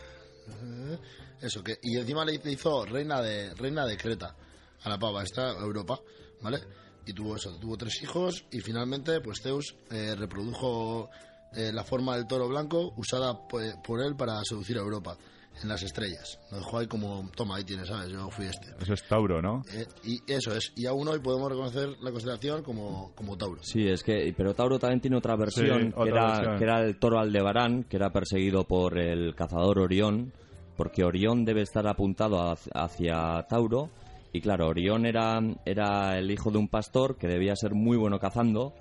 [0.49, 0.99] eh,
[1.43, 1.79] eso, que.
[1.83, 4.35] Y encima le hizo reina de, reina de Creta
[4.83, 5.99] a la pava, esta Europa,
[6.43, 6.59] ¿vale?
[7.07, 11.09] Y tuvo eso, tuvo tres hijos y finalmente, pues Zeus eh, reprodujo
[11.55, 15.17] eh, la forma del toro blanco usada por, por él para seducir a Europa
[15.63, 16.39] en las estrellas.
[16.53, 18.11] Lo dejó ahí como, toma, ahí tienes, ¿sabes?
[18.13, 18.69] Yo fui este.
[18.81, 19.63] Eso es Tauro, ¿no?
[19.73, 23.61] Eh, y eso es, y aún hoy podemos reconocer la constelación como, como Tauro.
[23.65, 26.59] Sí, es que, pero Tauro también tiene otra versión, Sí, otra que, era, versión.
[26.59, 30.33] que era el toro Aldebarán, que era perseguido por el cazador Orión,
[30.77, 33.91] porque Orión debe estar apuntado hacia Tauro,
[34.33, 38.19] y claro, Orión era, era el hijo de un pastor que debía ser muy bueno
[38.19, 38.75] cazando,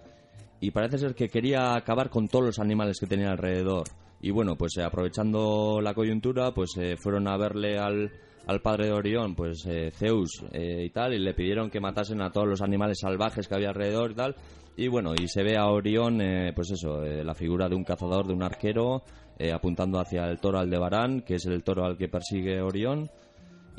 [0.59, 3.87] y parece ser que quería acabar con todos los animales que tenía alrededor.
[4.21, 8.11] Y bueno, pues eh, aprovechando la coyuntura, pues eh, fueron a verle al,
[8.47, 12.21] al padre de Orión, pues eh, Zeus eh, y tal, y le pidieron que matasen
[12.21, 14.35] a todos los animales salvajes que había alrededor y tal.
[14.75, 16.21] Y bueno, y se ve a Orión,
[16.55, 19.01] pues eso, la figura de un cazador, de un arquero,
[19.51, 23.09] apuntando hacia el toro Aldebarán, que es el toro al que persigue Orión.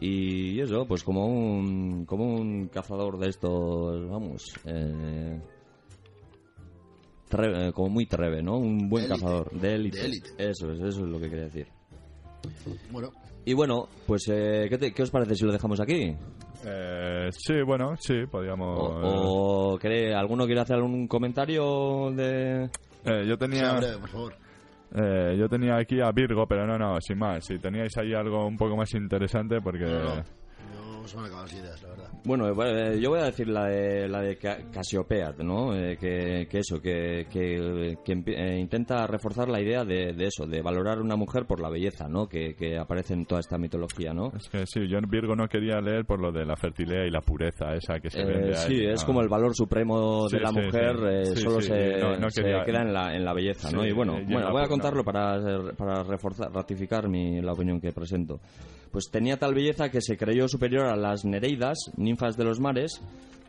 [0.00, 5.40] Y eso, pues como un, como un cazador de estos, vamos, eh,
[7.28, 8.58] tre- eh, como muy treve, ¿no?
[8.58, 9.24] Un buen De élite.
[9.24, 9.98] cazador, de élite.
[9.98, 10.30] De élite.
[10.38, 11.66] Eso es, eso es lo que quería decir.
[12.90, 13.10] Bueno,
[13.44, 16.14] Y bueno, pues, eh, ¿qué, te- qué os parece si lo dejamos aquí?
[16.64, 18.78] Eh, sí, bueno, sí, podríamos...
[18.78, 22.64] ¿O, o cree- alguno quiere hacer algún comentario de...?
[23.04, 23.72] Eh, yo tenía...
[23.78, 24.34] breve, por favor.
[24.94, 27.44] Eh, yo tenía aquí a Virgo, pero no, no, sin más.
[27.44, 29.84] Si teníais ahí algo un poco más interesante, porque...
[29.84, 32.07] No, se me han las ideas, la verdad.
[32.24, 35.74] Bueno, eh, yo voy a decir la de, la de Ca- Casiopea, ¿no?
[35.74, 40.46] Eh, que, que eso, que, que, que eh, intenta reforzar la idea de, de eso,
[40.46, 42.28] de valorar a una mujer por la belleza, ¿no?
[42.28, 44.32] Que, que aparece en toda esta mitología, ¿no?
[44.36, 47.10] Es que sí, yo en Virgo no quería leer por lo de la fertilidad y
[47.10, 49.06] la pureza, esa que se Eh, vende sí, ahí, es ¿no?
[49.06, 51.32] como el valor supremo Sí, de la sí, mujer, sí.
[51.32, 53.86] eh, solo se, no, no se queda en la, en la belleza, ¿no?
[53.86, 55.40] Y bueno, bueno voy a contarlo para,
[55.76, 58.40] para reforzar, ratificar mi, la opinión que presento.
[58.90, 63.00] Pues tenía tal belleza que se creyó superior a las Nereidas, ninfas de los mares,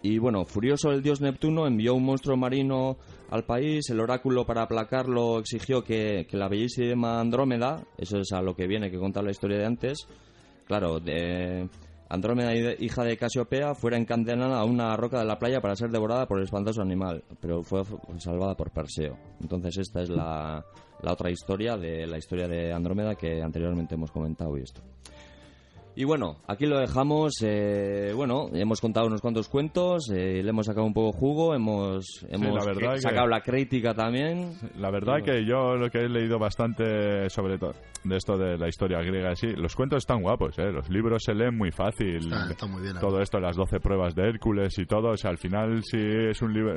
[0.01, 2.97] y bueno, furioso el dios Neptuno envió un monstruo marino
[3.29, 8.41] al país, el oráculo para aplacarlo exigió que, que la bellísima Andrómeda, eso es a
[8.41, 10.07] lo que viene que contar la historia de antes,
[10.65, 10.99] claro,
[12.11, 16.25] Andrómeda, hija de Casiopea, fuera encadenada a una roca de la playa para ser devorada
[16.25, 17.83] por el espantoso animal, pero fue
[18.17, 19.15] salvada por Perseo.
[19.41, 20.65] Entonces esta es la,
[21.03, 24.81] la otra historia de la historia de Andrómeda que anteriormente hemos comentado y esto.
[25.99, 27.33] Y bueno, aquí lo dejamos.
[27.41, 32.25] eh, bueno, hemos contado unos cuantos cuentos, eh, le hemos sacado un poco jugo, hemos,
[32.29, 34.53] hemos la que- sacado la crítica también.
[34.77, 37.73] La verdad que yo lo que he leído bastante sobre todo
[38.05, 40.71] de esto de la historia griega, sí, los cuentos están guapos, ¿eh?
[40.71, 42.15] los libros se leen muy fácil.
[42.15, 42.95] Está, está muy bien.
[43.01, 46.41] todo esto, las 12 pruebas de Hércules y todo, o sea, al final sí es
[46.41, 46.75] un libro,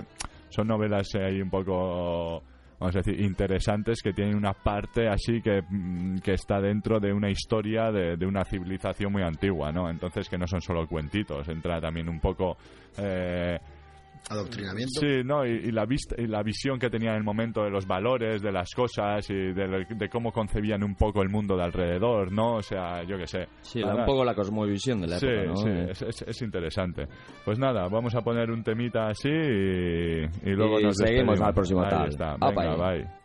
[0.48, 2.42] son novelas eh, ahí un poco,
[2.82, 7.12] vamos a decir, interesantes que tienen una parte así que, mm, que está dentro de
[7.12, 9.88] una historia de, de una civilización muy antigua, ¿no?
[9.88, 12.56] Entonces que no son solo cuentitos, entra también un poco...
[12.98, 13.58] eh,
[14.30, 15.00] Adoctrinamiento.
[15.00, 17.70] Sí, no, y, y la vista, y la visión que tenían en el momento de
[17.70, 21.64] los valores, de las cosas y de, de cómo concebían un poco el mundo de
[21.64, 22.54] alrededor, ¿no?
[22.56, 23.48] O sea, yo qué sé.
[23.60, 24.00] Sí, Nada.
[24.00, 25.56] un poco la cosmovisión de la Sí, época, ¿no?
[25.56, 27.06] sí, Eh, es, es- es interesante.
[27.44, 31.40] Pues nada, vamos a poner un temita así y, y luego Y nos seguimos despedimos.
[31.40, 32.08] al próximo Ahí tal.
[32.08, 32.36] está.
[32.36, 32.98] Venga, ahí.
[33.02, 33.21] bye.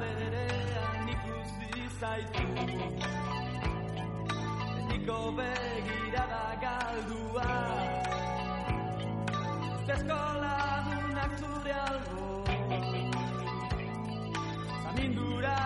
[0.00, 2.46] Berean ikusi zaitu
[4.88, 7.50] Betiko begirada galdua
[9.74, 12.26] Ustezko lagunak zure albo
[14.84, 15.58] Zamindura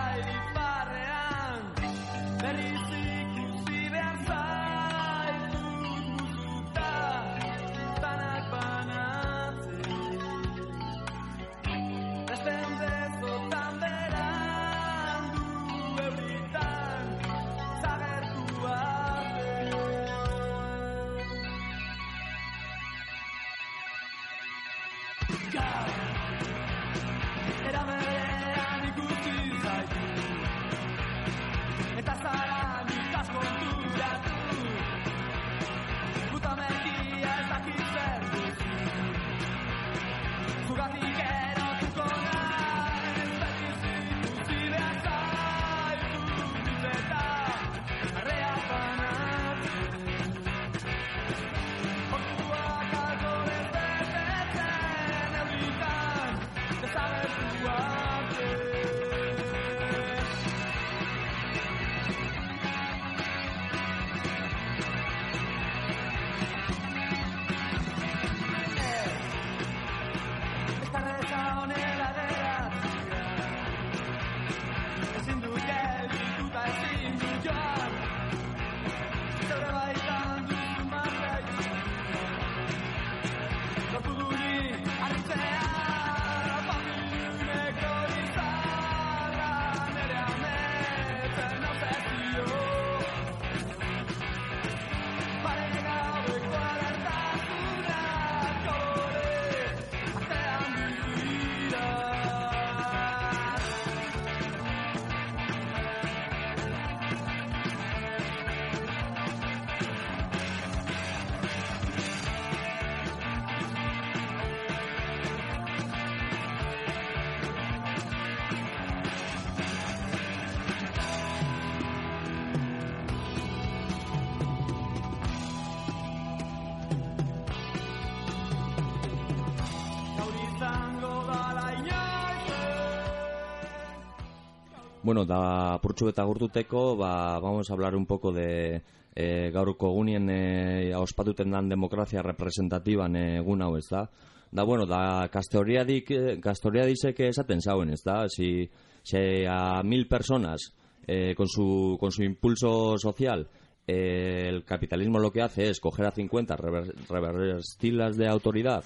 [135.09, 138.83] Bueno, da purtsu eta gurtuteko, ba, vamos a hablar un poco de
[139.15, 144.03] e, gaurko egunien e, ospatuten dan demokrazia representatiban egun hau, ez da?
[144.51, 146.11] Da, bueno, da, kastoriadik,
[146.45, 148.19] kastoriadisek esaten zauen, ez da?
[148.29, 148.69] Si,
[149.01, 150.75] si a mil personas
[151.07, 153.47] eh, con, su, con su impulso social
[153.87, 158.83] eh, el capitalismo lo que hace es coger a 50, rever- de autoridad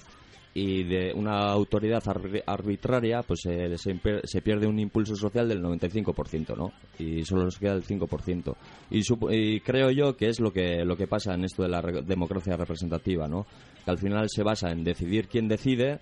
[0.56, 5.60] y de una autoridad arbi- arbitraria, pues eh, se, se pierde un impulso social del
[5.62, 6.72] 95%, ¿no?
[6.98, 8.54] Y solo nos queda el 5%.
[8.90, 9.00] Y,
[9.36, 12.02] y creo yo que es lo que, lo que pasa en esto de la re-
[12.02, 13.46] democracia representativa, ¿no?
[13.84, 15.98] Que al final se basa en decidir quién decide,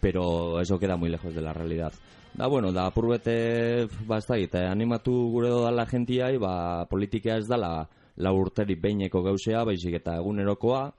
[0.00, 1.92] pero eso queda muy lejos de la realidad.
[2.34, 7.48] Da, bueno, da purbete, ba, ez dakit, eh, animatu gure dodala jentiai, ba, politika ez
[7.48, 10.90] dala la urterik behineko gauzea, baizik eta egunerokoa,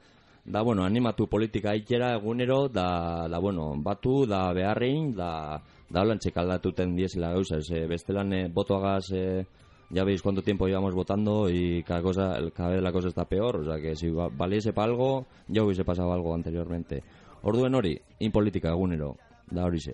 [0.47, 6.37] da, bueno, animatu politika aikera egunero, da, da bueno, batu, da beharrein, da, da holantxek
[6.37, 9.45] aldatuten diezela gauza, eh, bestelan eh, botoagaz, eh,
[9.89, 13.57] ya veis cuánto tiempo llevamos votando y cada cosa cada vez la cosa está peor,
[13.57, 17.03] o sea que si va- valiese para algo, ya hubiese pasado algo anteriormente.
[17.43, 19.15] Orduen hori, in politika egunero,
[19.51, 19.93] da horixe.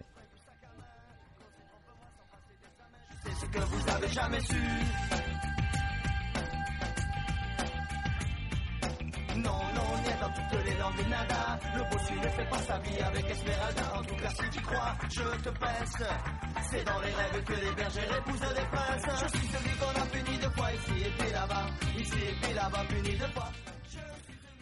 [3.24, 3.60] C'est ce que
[10.24, 11.60] niet dans toutes les langues, nada.
[11.76, 14.00] Le bossu ne fait pas sa vie avec Esmeralda.
[14.00, 16.04] En tout cas, si tu crois, je te presse.
[16.70, 19.24] C'est dans les rêves que les bergers épousent des princes.
[19.24, 21.66] Je suis celui qu'on a puni deux fois ici et puis là-bas.
[21.98, 23.52] Ici et puis là-bas, puni deux fois.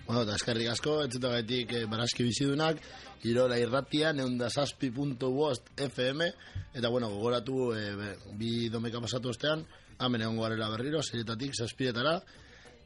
[0.07, 2.81] Bueno, eta eskerrik asko, entzutagatik eh, baraski bizidunak,
[3.29, 6.25] Irola irratia, neunda saspi punto bost FM,
[6.73, 9.61] eta bueno, gogoratu eh, bi domeka pasatu ostean,
[10.01, 12.17] hemen egon garela berriro, serietatik saspietara,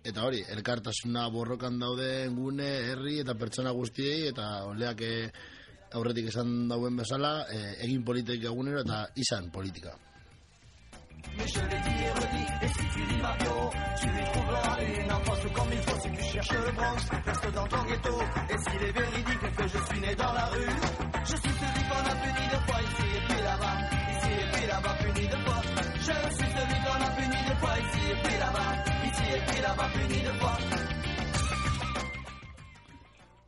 [0.05, 5.29] eta hori, elkartasuna borrokan dauden gune, herri eta pertsona guztiei, eta oleak eh,
[5.97, 9.95] aurretik esan dauen bezala, e, egin politika egunero eta izan politika.
[26.05, 28.94] Je suis celui qu'on a puni de poids ici et puis là-bas.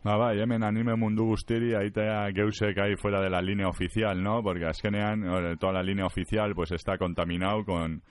[0.08, 4.42] Ba, bai, hemen anime mundu guztiri aitea geusek ahí fuera de la línea oficial, ¿no?
[4.42, 8.02] Porque azkenean eh, toda la línea oficial pues está contaminado con,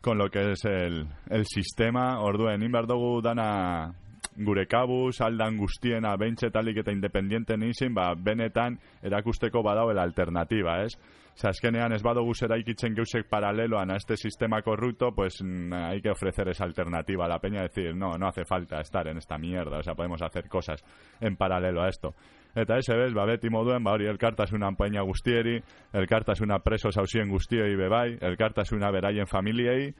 [0.00, 2.20] con lo que es el, el sistema.
[2.20, 3.92] Orduen, inbar dugu dana
[4.36, 10.94] gure kabuz, aldan guztiena, beintxe talik eta independienten izin, ba, benetan erakusteko badauela alternativa, ez?
[11.34, 16.00] Oza, azkenean ez badugu zera ikitzen geusek paraleloan a este sistema corrupto, pues mm, hay
[16.02, 19.38] que ofrecer esa alternativa a la peña, decir, no, no hace falta estar en esta
[19.38, 20.84] mierda, o sea, podemos hacer cosas
[21.20, 22.14] en paralelo a esto.
[22.54, 25.62] Eta ese bez, ba, beti moduen, ba, hori elkartasuna peña guztieri,
[25.92, 29.94] elkartasuna preso sausien guztioi bebai, elkartasuna beraien familiei,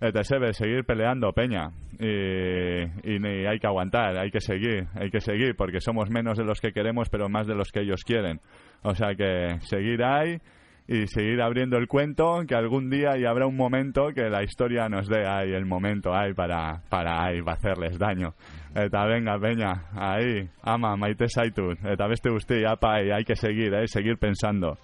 [0.00, 1.70] Eta ese ve, seguir peleando, Peña.
[1.98, 2.82] Y,
[3.14, 6.44] y ni hay que aguantar, hay que seguir, hay que seguir, porque somos menos de
[6.44, 8.40] los que queremos, pero más de los que ellos quieren.
[8.82, 10.38] O sea que seguir ahí
[10.86, 14.88] y seguir abriendo el cuento, que algún día y habrá un momento que la historia
[14.88, 18.34] nos dé ahí el momento ahí para, para ahí, para hacerles daño.
[18.74, 21.78] Eta venga, Peña, ahí, ama, maite zaitut.
[21.84, 24.76] Eta beste guzti, apa, ahí, hay que seguir, eh, seguir pensando.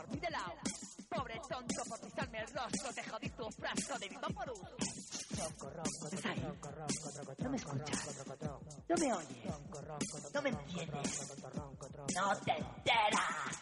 [0.00, 0.52] Dormir de lado.
[1.08, 4.66] Pobre tonto por pisarme el rostro, te jodí tu frasco de viva por un.
[6.04, 6.46] ¿Estás ahí?
[7.38, 8.24] No me escuchas.
[8.88, 10.34] No me oyes.
[10.34, 11.32] No me entiendes.
[12.14, 13.59] No te enteras.